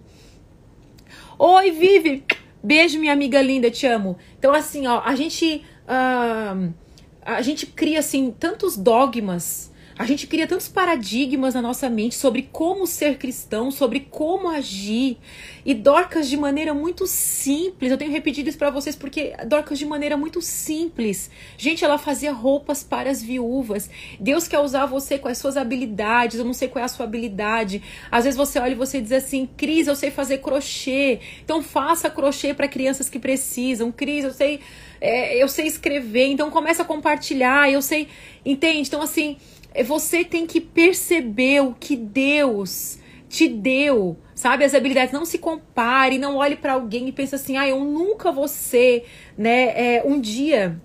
[1.39, 2.23] Oi, Vivi!
[2.61, 4.17] Beijo, minha amiga linda, te amo.
[4.37, 5.63] Então, assim, ó, a gente.
[5.87, 6.73] Uh,
[7.21, 12.47] a gente cria, assim, tantos dogmas a gente cria tantos paradigmas na nossa mente sobre
[12.51, 15.17] como ser cristão, sobre como agir.
[15.65, 17.91] E Dorcas de maneira muito simples.
[17.91, 21.31] Eu tenho repetido isso para vocês porque Dorcas de maneira muito simples.
[21.57, 23.89] Gente, ela fazia roupas para as viúvas.
[24.19, 26.37] Deus quer usar você com as suas habilidades.
[26.37, 27.81] Eu não sei qual é a sua habilidade.
[28.11, 31.19] Às vezes você olha e você diz assim: "Cris, eu sei fazer crochê".
[31.43, 33.91] Então faça crochê para crianças que precisam.
[33.91, 34.59] Cris, eu sei
[35.01, 36.27] é, eu sei escrever.
[36.27, 37.71] Então começa a compartilhar.
[37.71, 38.07] Eu sei,
[38.45, 38.87] entende?
[38.87, 39.37] Então assim,
[39.83, 42.99] você tem que perceber o que Deus
[43.29, 44.63] te deu, sabe?
[44.63, 45.11] As habilidades.
[45.11, 49.05] Não se compare, não olhe para alguém e pense assim, ah, eu nunca vou ser,
[49.37, 49.97] né?
[49.97, 50.79] É, um dia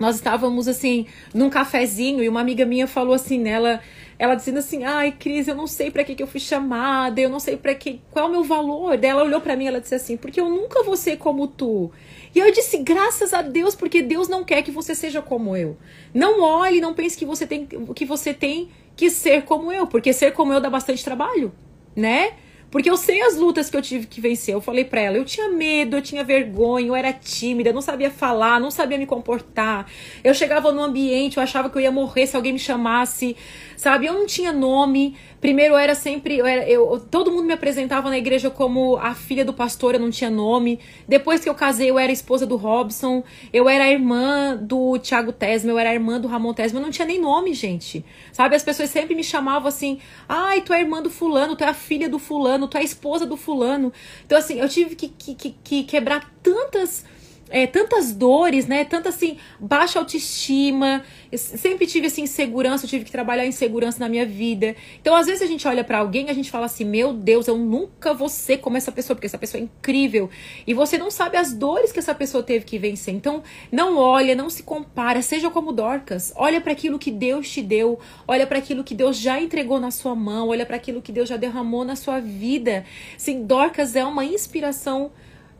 [0.00, 3.80] nós estávamos assim num cafezinho e uma amiga minha falou assim nela
[4.18, 7.28] ela dizendo assim ai Cris eu não sei para que, que eu fui chamada eu
[7.28, 9.94] não sei para que qual é o meu valor dela olhou para mim ela disse
[9.94, 11.92] assim porque eu nunca vou ser como tu
[12.34, 15.76] e eu disse, graças a Deus, porque Deus não quer que você seja como eu.
[16.14, 20.12] Não olhe, não pense que você tem que você tem que ser como eu, porque
[20.12, 21.52] ser como eu dá bastante trabalho,
[21.96, 22.34] né?
[22.70, 24.54] Porque eu sei as lutas que eu tive que vencer.
[24.54, 28.10] Eu falei pra ela, eu tinha medo, eu tinha vergonha, eu era tímida, não sabia
[28.10, 29.90] falar, não sabia me comportar.
[30.22, 33.36] Eu chegava no ambiente, eu achava que eu ia morrer se alguém me chamasse,
[33.80, 34.04] sabe?
[34.04, 35.16] Eu não tinha nome.
[35.40, 39.14] Primeiro eu era sempre, eu era, eu, todo mundo me apresentava na igreja como a
[39.14, 40.78] filha do pastor, eu não tinha nome.
[41.08, 45.32] Depois que eu casei, eu era esposa do Robson, eu era a irmã do Thiago
[45.32, 48.04] Tesma, eu era a irmã do Ramon Tesma, eu não tinha nem nome, gente.
[48.30, 48.54] Sabe?
[48.54, 51.74] As pessoas sempre me chamavam assim: "Ai, tu é irmã do fulano, tu é a
[51.74, 53.90] filha do fulano, tu é a esposa do fulano".
[54.26, 57.02] Então assim, eu tive que, que, que quebrar tantas
[57.50, 58.84] é, tantas dores, né?
[58.84, 61.02] Tanta assim, baixa autoestima.
[61.30, 64.74] Eu sempre tive assim insegurança, eu tive que trabalhar insegurança na minha vida.
[65.00, 67.58] Então, às vezes a gente olha para alguém, a gente fala assim: "Meu Deus, eu
[67.58, 70.30] nunca vou ser como essa pessoa, porque essa pessoa é incrível".
[70.66, 73.14] E você não sabe as dores que essa pessoa teve que vencer.
[73.14, 76.32] Então, não olha, não se compara, seja como Dorcas.
[76.36, 79.90] Olha para aquilo que Deus te deu, olha para aquilo que Deus já entregou na
[79.90, 82.84] sua mão, olha para aquilo que Deus já derramou na sua vida.
[83.18, 85.10] Sim, Dorcas é uma inspiração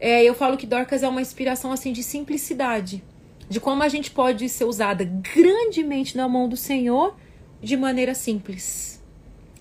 [0.01, 3.05] é, eu falo que Dorcas é uma inspiração assim de simplicidade,
[3.49, 7.15] de como a gente pode ser usada grandemente na mão do Senhor
[7.63, 9.03] de maneira simples.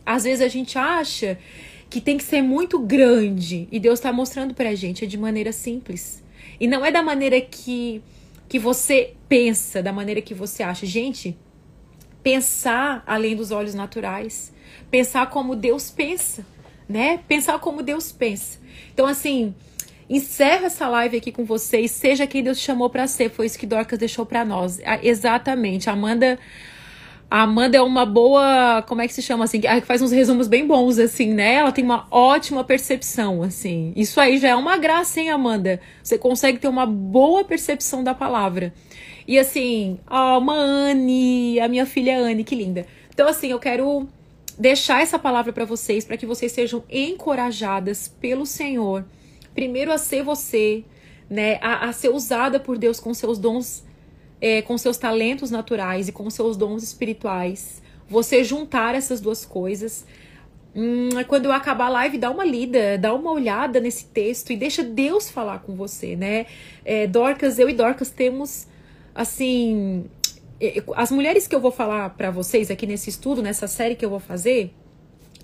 [0.06, 1.38] Às vezes a gente acha
[1.90, 5.18] que tem que ser muito grande e Deus está mostrando para a gente é de
[5.18, 6.24] maneira simples.
[6.60, 8.02] E não é da maneira que,
[8.48, 10.86] que você pensa, da maneira que você acha.
[10.86, 11.38] Gente,
[12.24, 14.54] pensar além dos olhos naturais,
[14.90, 16.46] pensar como Deus pensa,
[16.88, 17.20] né?
[17.28, 18.60] Pensar como Deus pensa.
[18.94, 19.54] Então, assim,
[20.10, 21.92] encerro essa live aqui com vocês.
[21.92, 23.30] Seja quem Deus chamou para ser.
[23.30, 24.80] Foi isso que Dorcas deixou para nós.
[25.04, 25.90] Exatamente.
[25.90, 26.40] Amanda.
[27.32, 30.48] A Amanda é uma boa, como é que se chama assim, que faz uns resumos
[30.48, 31.54] bem bons assim, né?
[31.56, 33.94] Ela tem uma ótima percepção, assim.
[33.96, 35.80] Isso aí já é uma graça, hein, Amanda?
[36.02, 38.74] Você consegue ter uma boa percepção da palavra.
[39.28, 42.88] E assim, ó, Anne, a minha filha Anne, que linda.
[43.14, 44.10] Então, assim, eu quero
[44.58, 49.06] deixar essa palavra para vocês, para que vocês sejam encorajadas pelo Senhor.
[49.60, 50.86] Primeiro a ser você,
[51.30, 51.60] né?
[51.62, 53.84] A, a ser usada por Deus com seus dons,
[54.40, 57.82] é, com seus talentos naturais e com seus dons espirituais.
[58.08, 60.06] Você juntar essas duas coisas.
[60.74, 64.56] Hum, quando eu acabar a live, dá uma lida, dá uma olhada nesse texto e
[64.56, 66.46] deixa Deus falar com você, né?
[66.86, 68.66] É, Dorcas, eu e Dorcas temos,
[69.14, 70.06] assim,
[70.96, 74.10] as mulheres que eu vou falar para vocês aqui nesse estudo, nessa série que eu
[74.10, 74.74] vou fazer,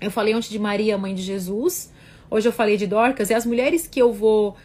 [0.00, 1.94] eu falei ontem de Maria, mãe de Jesus,
[2.30, 4.56] hoje eu falei de Dorcas, e as mulheres que eu vou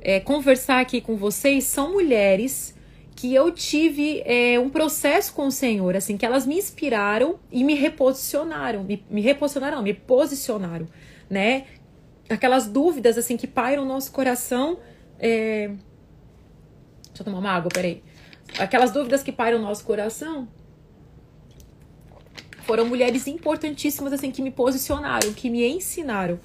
[0.00, 2.74] é, conversar aqui com vocês são mulheres
[3.14, 7.62] que eu tive é, um processo com o Senhor, assim, que elas me inspiraram e
[7.62, 10.88] me reposicionaram, me, me reposicionaram, me posicionaram,
[11.30, 11.66] né?
[12.28, 14.78] Aquelas dúvidas, assim, que pairam no nosso coração.
[15.18, 15.68] É...
[15.68, 18.02] Deixa eu tomar uma água, peraí.
[18.58, 20.48] Aquelas dúvidas que pairam no nosso coração
[22.62, 26.40] foram mulheres importantíssimas, assim, que me posicionaram, que me ensinaram.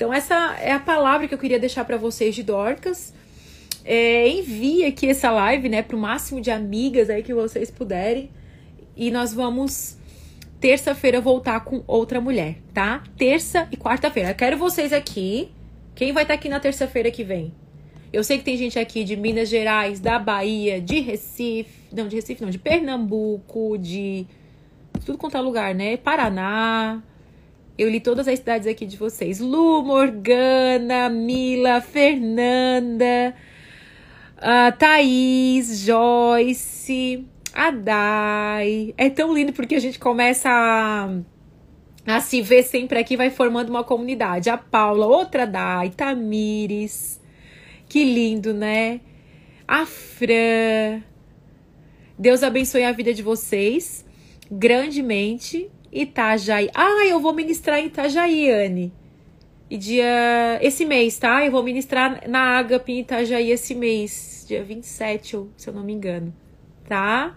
[0.00, 3.12] Então, essa é a palavra que eu queria deixar para vocês de Dorcas.
[3.84, 8.30] É, envie aqui essa live, né, para o máximo de amigas aí que vocês puderem.
[8.96, 9.98] E nós vamos
[10.58, 13.02] terça-feira voltar com outra mulher, tá?
[13.18, 14.32] Terça e quarta-feira.
[14.32, 15.50] Quero vocês aqui.
[15.94, 17.52] Quem vai estar tá aqui na terça-feira que vem?
[18.10, 22.16] Eu sei que tem gente aqui de Minas Gerais, da Bahia, de Recife, não, de
[22.16, 24.26] Recife não, de Pernambuco, de
[25.04, 25.98] tudo quanto é lugar, né?
[25.98, 27.02] Paraná.
[27.80, 29.40] Eu li todas as cidades aqui de vocês.
[29.40, 33.34] Lu, Morgana, Mila, Fernanda,
[34.36, 38.92] uh, Thaís, Joyce, a Dai.
[38.98, 41.08] É tão lindo porque a gente começa a,
[42.06, 44.50] a se ver sempre aqui, vai formando uma comunidade.
[44.50, 47.18] A Paula, outra Dai, Tamires.
[47.88, 49.00] Que lindo, né?
[49.66, 51.02] A Fran.
[52.18, 54.04] Deus abençoe a vida de vocês
[54.50, 55.70] grandemente.
[55.92, 56.70] Itajaí.
[56.74, 58.92] Ah, eu vou ministrar em Itajaí, Anne.
[59.68, 60.58] E dia.
[60.60, 61.44] Esse mês, tá?
[61.44, 65.92] Eu vou ministrar na Agape em Itajaí esse mês, dia 27, se eu não me
[65.92, 66.34] engano.
[66.88, 67.36] Tá?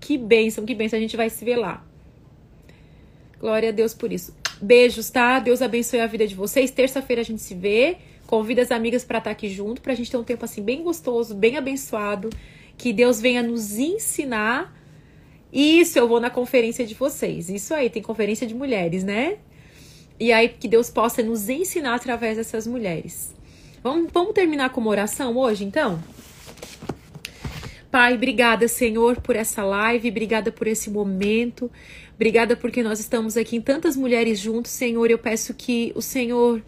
[0.00, 0.98] Que bênção, que bênção.
[0.98, 1.84] A gente vai se ver lá.
[3.38, 4.34] Glória a Deus por isso.
[4.60, 5.38] Beijos, tá?
[5.38, 6.70] Deus abençoe a vida de vocês.
[6.70, 7.98] Terça-feira a gente se vê.
[8.26, 10.82] Convida as amigas para estar tá aqui junto, pra gente ter um tempo assim bem
[10.82, 12.30] gostoso, bem abençoado.
[12.76, 14.75] Que Deus venha nos ensinar.
[15.56, 17.48] Isso, eu vou na conferência de vocês.
[17.48, 19.38] Isso aí, tem conferência de mulheres, né?
[20.20, 23.34] E aí que Deus possa nos ensinar através dessas mulheres.
[23.82, 25.98] Vamos, vamos terminar com uma oração hoje, então?
[27.90, 31.70] Pai, obrigada, Senhor, por essa live, obrigada por esse momento,
[32.14, 35.10] obrigada porque nós estamos aqui em tantas mulheres juntos, Senhor.
[35.10, 36.62] Eu peço que o Senhor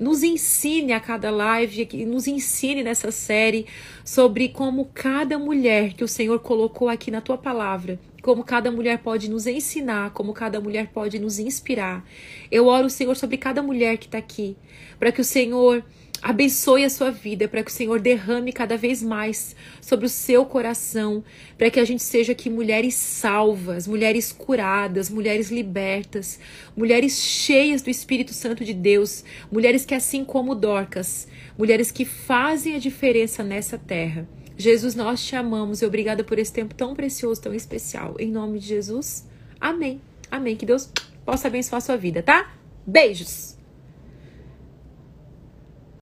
[0.00, 3.66] nos ensine a cada live, que nos ensine nessa série
[4.04, 8.98] sobre como cada mulher que o Senhor colocou aqui na tua palavra como cada mulher
[8.98, 12.04] pode nos ensinar, como cada mulher pode nos inspirar.
[12.50, 14.56] Eu oro, Senhor, sobre cada mulher que está aqui,
[14.98, 15.82] para que o Senhor
[16.22, 20.44] abençoe a sua vida, para que o Senhor derrame cada vez mais sobre o seu
[20.44, 21.24] coração,
[21.56, 26.38] para que a gente seja aqui mulheres salvas, mulheres curadas, mulheres libertas,
[26.76, 32.74] mulheres cheias do Espírito Santo de Deus, mulheres que, assim como Dorcas, mulheres que fazem
[32.74, 34.28] a diferença nessa terra.
[34.56, 38.16] Jesus, nós te amamos e obrigada por esse tempo tão precioso, tão especial.
[38.18, 39.26] Em nome de Jesus,
[39.58, 40.00] amém.
[40.30, 40.54] Amém.
[40.54, 40.90] Que Deus
[41.24, 42.52] possa abençoar a sua vida, tá?
[42.86, 43.59] Beijos!